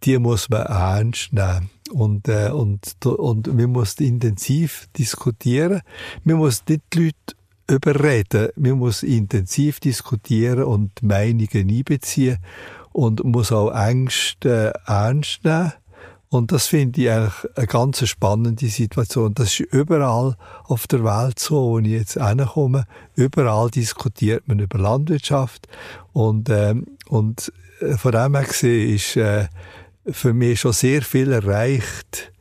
die 0.05 0.19
muss 0.19 0.49
man 0.49 0.67
ernst 0.67 1.33
nehmen. 1.33 1.71
Und, 1.93 2.29
äh, 2.29 2.51
und, 2.51 2.97
und 3.05 3.47
man 3.55 3.71
muss 3.71 3.95
intensiv 3.95 4.89
diskutieren. 4.97 5.81
Man 6.25 6.37
muss 6.37 6.63
nicht 6.69 6.83
die 6.93 7.05
Leute 7.05 7.17
überreden. 7.69 8.49
Man 8.57 8.79
muss 8.79 9.03
intensiv 9.03 9.81
diskutieren 9.81 10.65
und 10.65 11.03
Meinungen 11.03 11.69
einbeziehen 11.71 12.39
und 12.93 13.25
muss 13.25 13.53
auch 13.53 13.71
Ängste 13.75 14.73
äh, 14.87 14.91
ernst 14.91 15.45
nehmen. 15.45 15.73
Und 16.35 16.51
das 16.51 16.67
finde 16.67 17.01
ich 17.01 17.11
eigentlich 17.13 17.57
eine 17.57 17.67
ganz 17.69 18.09
spannende 18.09 18.67
Situation. 18.67 19.35
Das 19.35 19.53
ist 19.53 19.61
überall 19.61 20.35
auf 20.65 20.89
der 20.89 21.05
Welt 21.05 21.39
so, 21.39 21.55
wo 21.55 21.79
ich 21.79 21.87
jetzt 21.87 22.15
hinkomme. 22.15 22.87
Überall 23.15 23.71
diskutiert 23.71 24.49
man 24.49 24.59
über 24.59 24.77
Landwirtschaft. 24.77 25.69
Und, 26.13 26.51
ähm, 26.51 26.87
und 27.07 27.53
äh, 27.79 27.97
von 27.97 28.11
dem 28.11 28.35
her 28.35 28.47
gesehen 28.47 28.97
ist 28.97 29.15
äh, 29.15 29.47
für 30.11 30.35
mich 30.35 30.59
schon 30.59 30.73
sehr 30.73 31.03
viel 31.03 31.31
erreicht. 31.31 32.33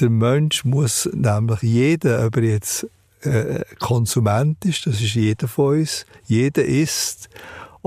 Der 0.00 0.10
Mensch 0.10 0.64
muss 0.64 1.08
nämlich 1.12 1.62
jeder, 1.62 2.26
ob 2.26 2.36
er 2.38 2.42
jetzt 2.42 2.84
äh, 3.20 3.60
Konsument 3.78 4.64
ist, 4.64 4.86
das 4.86 5.00
ist 5.00 5.14
jeder 5.14 5.46
von 5.46 5.78
uns, 5.78 6.04
jeder 6.26 6.64
ist, 6.64 7.28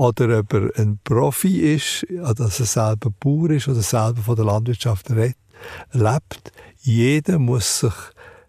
oder 0.02 0.40
ob 0.40 0.52
er 0.52 0.70
ein 0.76 0.98
Profi 1.04 1.74
ist, 1.74 2.06
dass 2.10 2.58
er 2.58 2.66
selber 2.66 3.10
Bauer 3.20 3.50
ist 3.50 3.68
oder 3.68 3.82
selber 3.82 4.20
von 4.22 4.36
der 4.36 4.44
Landwirtschaft 4.44 5.08
lebt, 5.92 6.52
jeder 6.80 7.38
muss 7.38 7.80
sich 7.80 7.94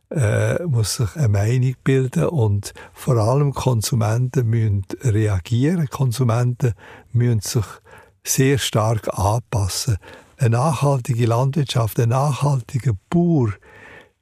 äh, 0.10 0.63
muss 0.66 0.96
sich 0.96 1.16
eine 1.16 1.30
Meinung 1.30 1.76
bilden 1.84 2.26
und 2.26 2.74
vor 2.94 3.18
allem 3.18 3.54
Konsumenten 3.54 4.48
müssen 4.48 4.86
reagieren. 5.02 5.88
Konsumenten 5.89 6.74
müssen 7.12 7.42
sich 7.42 7.66
sehr 8.24 8.58
stark 8.58 9.10
anpassen. 9.18 9.98
Eine 10.38 10.52
nachhaltige 10.52 11.26
Landwirtschaft, 11.26 12.00
ein 12.00 12.10
nachhaltiger 12.10 12.94
Bauer 13.10 13.54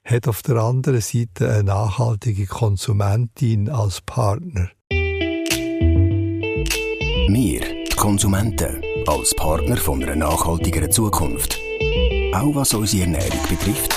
hat 0.04 0.28
auf 0.28 0.42
der 0.42 0.58
anderen 0.58 1.02
Seite 1.02 1.50
eine 1.50 1.64
nachhaltige 1.64 2.46
Konsumentin 2.46 3.70
als 3.70 4.02
Partner. 4.02 4.70
Wir, 7.34 7.62
die 7.62 7.96
Konsumenten, 7.96 8.82
als 9.08 9.34
Partner 9.34 9.78
von 9.78 10.04
einer 10.04 10.18
nachhaltigeren 10.18 10.92
Zukunft. 10.92 11.62
Auch 12.34 12.54
was 12.56 12.74
unsere 12.74 13.04
Ernährung 13.04 13.40
betrifft. 13.48 13.96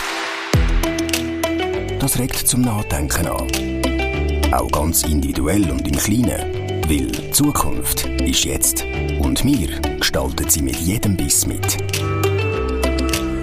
Das 1.99 2.17
regt 2.17 2.47
zum 2.47 2.61
Nachdenken 2.61 3.27
an. 3.27 4.53
Auch 4.55 4.71
ganz 4.71 5.03
individuell 5.03 5.69
und 5.69 5.89
im 5.89 5.97
Kleinen. 5.97 6.83
Weil 6.89 7.11
Zukunft 7.33 8.07
ist 8.21 8.45
jetzt. 8.45 8.85
Und 9.21 9.45
wir 9.45 9.81
gestalten 9.99 10.49
sie 10.49 10.63
mit 10.63 10.77
jedem 10.77 11.17
Biss 11.17 11.45
mit. 11.45 11.79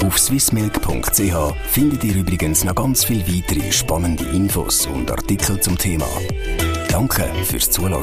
Auf 0.06 0.18
swissmilk.ch 0.18 1.54
findet 1.70 2.04
ihr 2.06 2.16
übrigens 2.16 2.64
noch 2.64 2.76
ganz 2.76 3.04
viele 3.04 3.28
weitere 3.28 3.70
spannende 3.74 4.24
Infos 4.24 4.86
und 4.86 5.12
Artikel 5.12 5.60
zum 5.60 5.78
Thema. 5.78 6.08
Danke 6.88 7.30
fürs 7.44 7.70
Zuhören. 7.70 8.02